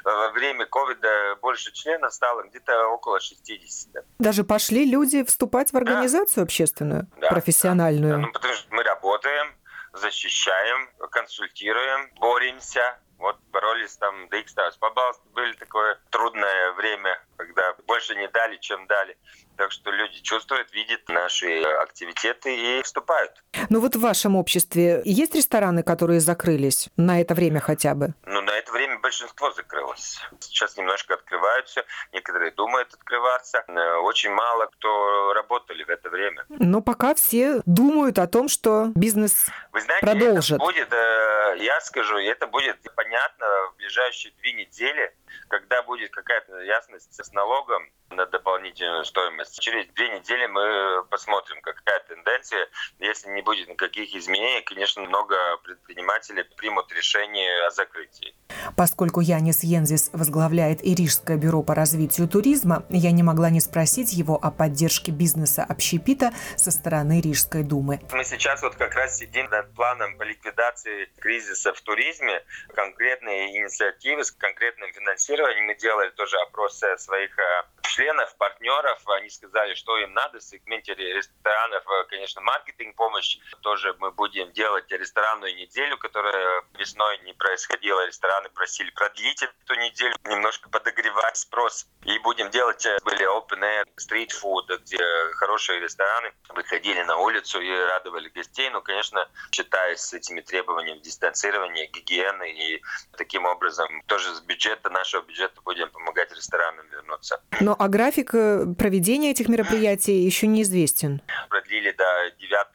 во 0.04 0.30
время 0.30 0.66
ковида 0.66 1.37
больше 1.40 1.72
членов 1.72 2.12
стало, 2.14 2.42
где-то 2.44 2.88
около 2.88 3.20
60. 3.20 4.04
Даже 4.18 4.44
пошли 4.44 4.85
люди 4.85 5.24
вступать 5.24 5.72
в 5.72 5.76
организацию 5.76 6.37
да. 6.37 6.42
общественную, 6.42 7.06
да, 7.20 7.28
профессиональную? 7.28 8.14
Да, 8.14 8.18
да. 8.18 8.26
Ну, 8.26 8.32
потому 8.32 8.54
что 8.54 8.74
мы 8.74 8.82
работаем, 8.82 9.54
защищаем, 9.92 10.90
консультируем, 11.11 12.11
боремся. 12.20 12.98
Вот 13.18 13.38
боролись 13.50 13.96
там 13.96 14.28
до 14.28 14.40
Икстас. 14.40 14.76
Пожалуйста, 14.76 15.22
были 15.35 15.52
такое 15.54 15.98
трудное 16.11 16.72
время, 16.72 17.18
когда 17.37 17.75
больше 17.87 18.14
не 18.16 18.29
дали, 18.29 18.57
чем 18.59 18.87
дали. 18.87 19.16
Так 19.57 19.72
что 19.72 19.90
люди 19.90 20.20
чувствуют, 20.22 20.72
видят 20.72 21.09
наши 21.09 21.62
активитеты 21.62 22.79
и 22.79 22.83
вступают. 22.83 23.33
Ну 23.70 23.81
вот 23.81 23.96
в 23.96 24.01
вашем 24.01 24.37
обществе 24.37 25.01
есть 25.05 25.35
рестораны, 25.35 25.83
которые 25.83 26.20
закрылись 26.20 26.88
на 26.96 27.20
это 27.20 27.35
время 27.35 27.61
хотя 27.61 27.94
бы? 27.94 28.14
Ну, 28.27 28.40
на 28.42 28.51
это 28.51 28.72
время 28.72 28.99
большинство 28.99 29.51
закрылось. 29.53 30.20
Сейчас 30.40 30.77
немножко 30.77 31.14
открываются, 31.14 31.85
некоторые 32.12 32.51
думают 32.53 32.92
открываться. 32.92 33.64
Э, 33.66 33.96
очень 33.99 34.31
мало 34.31 34.66
кто 34.66 35.33
работали 35.35 35.85
в 35.85 35.88
это 35.88 36.11
время. 36.11 36.44
Но 36.49 36.83
пока 36.83 37.14
все 37.14 37.62
думают 37.64 38.18
о 38.18 38.27
том, 38.27 38.49
что 38.49 38.90
бизнес 38.94 39.46
Вы 39.72 39.81
знаете, 39.81 40.07
продолжит. 40.07 40.57
Это 40.57 40.64
будет, 40.64 40.92
э, 40.92 41.57
я 41.61 41.81
скажу, 41.81 42.18
это 42.18 42.46
будет 42.46 42.77
понятно 42.94 43.46
в 43.72 43.77
ближайшие 43.77 44.33
две 44.40 44.53
недели, 44.53 45.14
когда 45.49 45.83
будет 45.83 46.11
какая-то 46.11 46.61
ясность 46.61 47.22
с 47.22 47.33
налогом 47.33 47.90
на 48.11 48.27
дополнительную 48.27 49.05
стоимость. 49.05 49.61
Через 49.61 49.87
две 49.88 50.09
недели 50.11 50.47
мы 50.47 51.05
посмотрим, 51.11 51.61
какая 51.61 52.01
тенденция. 52.01 52.69
Если 52.99 53.29
не 53.31 53.42
будет 53.42 53.69
никаких 53.69 54.14
изменений, 54.14 54.62
конечно, 54.62 55.03
много 55.03 55.37
предпринимателей 55.64 56.45
примут 56.57 56.92
решение 56.92 57.66
о 57.66 57.71
закрытии. 57.71 58.35
Поскольку 58.77 59.21
Янис 59.21 59.62
Йензис 59.62 60.11
возглавляет 60.12 60.81
Ирижское 60.83 61.37
бюро 61.37 61.62
по 61.62 61.75
развитию 61.75 62.29
туризма, 62.29 62.85
я 62.90 63.11
не 63.11 63.23
могла 63.23 63.51
не 63.51 63.61
спросить 63.61 64.12
его 64.12 64.38
о 64.40 64.51
поддержке 64.51 65.12
бизнеса 65.12 65.64
общепита 65.69 66.33
со 66.57 66.71
стороны 66.71 67.21
Рижской 67.21 67.62
думы. 67.62 68.01
Мы 68.12 68.25
сейчас 68.25 68.62
вот 68.62 68.77
как 68.77 68.95
раз 68.95 69.19
сидим 69.19 69.47
над 69.51 69.73
планом 69.75 70.16
по 70.16 70.23
ликвидации 70.23 71.09
кризиса 71.19 71.73
в 71.73 71.81
туризме. 71.81 72.42
Конкретные 72.75 73.57
инициативы 73.59 74.25
с 74.25 74.31
конкретным 74.31 74.92
финансированием. 74.92 75.66
Мы 75.66 75.75
делали 75.77 76.11
тоже 76.11 76.37
опрос 76.38 76.83
своих 76.99 77.38
э, 77.38 77.62
членов, 77.96 78.37
партнеров, 78.37 79.00
они 79.09 79.30
сказали, 79.30 79.74
что 79.74 79.96
им 79.96 80.12
надо 80.12 80.38
в 80.38 80.42
сегменте 80.42 80.94
ресторанов, 80.94 81.82
э, 81.88 82.04
конечно, 82.11 82.42
маркетинг-помощь. 82.42 83.38
Тоже 83.62 83.94
мы 83.98 84.11
будем 84.11 84.52
делать 84.52 84.90
ресторанную 84.90 85.56
неделю, 85.56 85.96
которая 85.96 86.62
весной 86.74 87.18
не 87.24 87.32
происходила. 87.32 88.06
Рестораны 88.06 88.50
просили 88.50 88.90
продлить 88.90 89.42
эту 89.42 89.74
неделю, 89.76 90.14
немножко 90.24 90.68
подогревать 90.68 91.38
спрос. 91.38 91.87
И 92.04 92.18
будем 92.18 92.50
делать, 92.50 92.85
э, 92.85 92.98
были 93.02 93.24
open 93.24 93.62
air, 93.62 93.87
street 93.96 94.30
food, 94.30 94.78
где 94.82 94.98
хорошие 95.37 95.80
рестораны 95.80 96.32
выходили 96.50 97.02
на 97.02 97.16
улицу 97.16 97.61
и 97.61 97.70
радовали 97.70 98.28
гостей. 98.28 98.68
Ну, 98.70 98.82
конечно, 98.82 99.26
считаясь 99.52 100.00
с 100.00 100.12
этими 100.12 100.42
требованиями 100.42 100.98
дистанцирования, 100.98 101.87
гигиены 101.87 102.50
и 102.52 102.82
таким 103.16 103.46
образом 103.46 104.02
тоже 104.06 104.35
с 104.35 104.40
бюджета, 104.40 104.90
нашего 104.90 105.22
бюджета 105.22 105.62
будем 105.62 105.90
помогать 105.90 106.30
ресторанам 106.32 106.87
вернуться. 106.88 107.40
Но 107.61 107.74
а 107.86 107.86
график 107.88 108.35
э, 108.35 108.66
проведения 108.79 109.31
этих 109.31 109.49
мероприятий 109.49 110.22
еще 110.22 110.46
неизвестен. 110.46 111.20
Продлили 111.49 111.90
до 111.92 112.05
9 112.38 112.66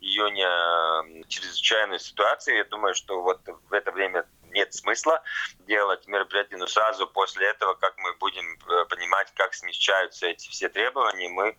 июня 0.00 1.24
чрезвычайную 1.28 1.98
ситуацию. 1.98 2.56
Я 2.56 2.64
думаю, 2.64 2.94
что 2.94 3.22
вот 3.22 3.40
в 3.68 3.72
это 3.72 3.92
время 3.92 4.26
нет 4.50 4.72
смысла 4.72 5.22
делать 5.66 6.06
мероприятие, 6.06 6.58
но 6.58 6.66
сразу 6.66 7.06
после 7.06 7.46
этого, 7.48 7.74
как 7.74 7.94
мы 7.98 8.14
будем 8.14 8.44
э, 8.68 8.84
понимать, 8.88 9.32
как 9.34 9.54
смещаются 9.54 10.26
эти 10.26 10.48
все 10.48 10.68
требования, 10.68 11.28
мы 11.28 11.56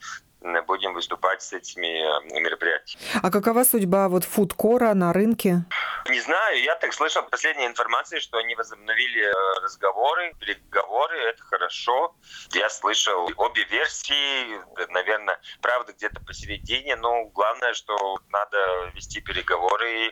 будем 0.65 0.93
выступать 0.93 1.41
с 1.41 1.53
этими 1.53 2.39
мероприятиями. 2.39 3.03
А 3.21 3.31
какова 3.31 3.63
судьба 3.63 4.07
вот 4.07 4.23
фудкора 4.23 4.93
на 4.93 5.13
рынке? 5.13 5.65
Не 6.09 6.19
знаю, 6.21 6.61
я 6.63 6.75
так 6.75 6.93
слышал 6.93 7.23
последней 7.23 7.67
информации, 7.67 8.19
что 8.19 8.37
они 8.37 8.55
возобновили 8.55 9.25
разговоры, 9.61 10.33
переговоры, 10.39 11.17
это 11.29 11.43
хорошо. 11.43 12.15
Я 12.51 12.69
слышал 12.69 13.29
обе 13.35 13.63
версии, 13.65 14.91
наверное, 14.91 15.39
правда 15.61 15.93
где-то 15.93 16.21
посередине, 16.21 16.95
но 16.95 17.25
главное, 17.25 17.73
что 17.73 18.19
надо 18.29 18.91
вести 18.93 19.19
переговоры 19.21 20.07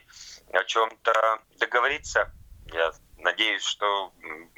и 0.52 0.56
о 0.56 0.64
чем-то 0.64 1.40
договориться. 1.60 2.32
Я 2.74 2.92
надеюсь, 3.20 3.64
что 3.64 4.12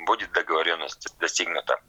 будет 0.06 0.32
договоренность 0.32 1.16
достигнута. 1.20 1.80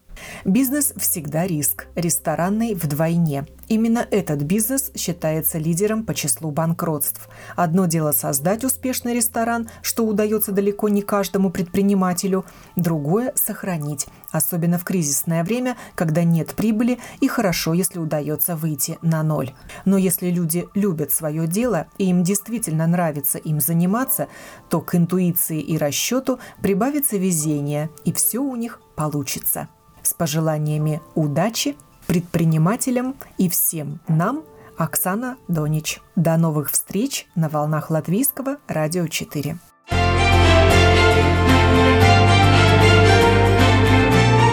Бизнес 0.44 0.92
всегда 0.98 1.46
риск, 1.46 1.86
ресторанный 1.94 2.74
вдвойне. 2.74 3.44
Именно 3.68 4.06
этот 4.10 4.42
бизнес 4.42 4.90
считается 4.96 5.58
лидером 5.58 6.04
по 6.04 6.14
числу 6.14 6.50
банкротств. 6.50 7.28
Одно 7.54 7.84
дело 7.84 8.12
создать 8.12 8.64
успешный 8.64 9.14
ресторан, 9.14 9.68
что 9.82 10.06
удается 10.06 10.52
далеко 10.52 10.88
не 10.88 11.02
каждому 11.02 11.50
предпринимателю, 11.50 12.46
другое– 12.76 13.32
сохранить, 13.36 14.06
особенно 14.32 14.78
в 14.78 14.84
кризисное 14.84 15.44
время, 15.44 15.76
когда 15.94 16.24
нет 16.24 16.54
прибыли 16.54 16.98
и 17.20 17.28
хорошо, 17.28 17.74
если 17.74 17.98
удается 17.98 18.56
выйти 18.56 18.98
на 19.02 19.22
ноль. 19.22 19.52
Но 19.84 19.98
если 19.98 20.30
люди 20.30 20.66
любят 20.74 21.12
свое 21.12 21.46
дело 21.46 21.88
и 21.98 22.06
им 22.06 22.22
действительно 22.22 22.86
нравится 22.86 23.36
им 23.36 23.60
заниматься, 23.60 24.28
то 24.70 24.80
к 24.80 24.94
интуиции 24.94 25.60
и 25.60 25.76
расчету 25.76 26.40
прибавится 26.62 27.18
везение, 27.18 27.90
и 28.06 28.12
все 28.12 28.38
у 28.38 28.56
них 28.56 28.80
получится. 28.96 29.68
С 30.02 30.14
пожеланиями 30.14 31.02
удачи 31.14 31.76
предпринимателям 32.08 33.14
и 33.36 33.48
всем 33.50 34.00
нам 34.08 34.42
Оксана 34.78 35.36
Донич. 35.46 36.00
До 36.16 36.36
новых 36.38 36.70
встреч 36.70 37.26
на 37.34 37.48
волнах 37.50 37.90
Латвийского 37.90 38.56
радио 38.66 39.06
4. 39.06 39.58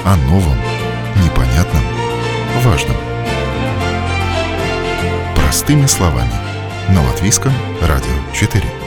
О 0.08 0.16
новом, 0.28 0.58
непонятном, 1.24 1.84
важном. 2.62 2.98
Простыми 5.36 5.86
словами. 5.86 6.34
На 6.90 7.02
Латвийском 7.04 7.54
радио 7.82 8.12
4. 8.34 8.85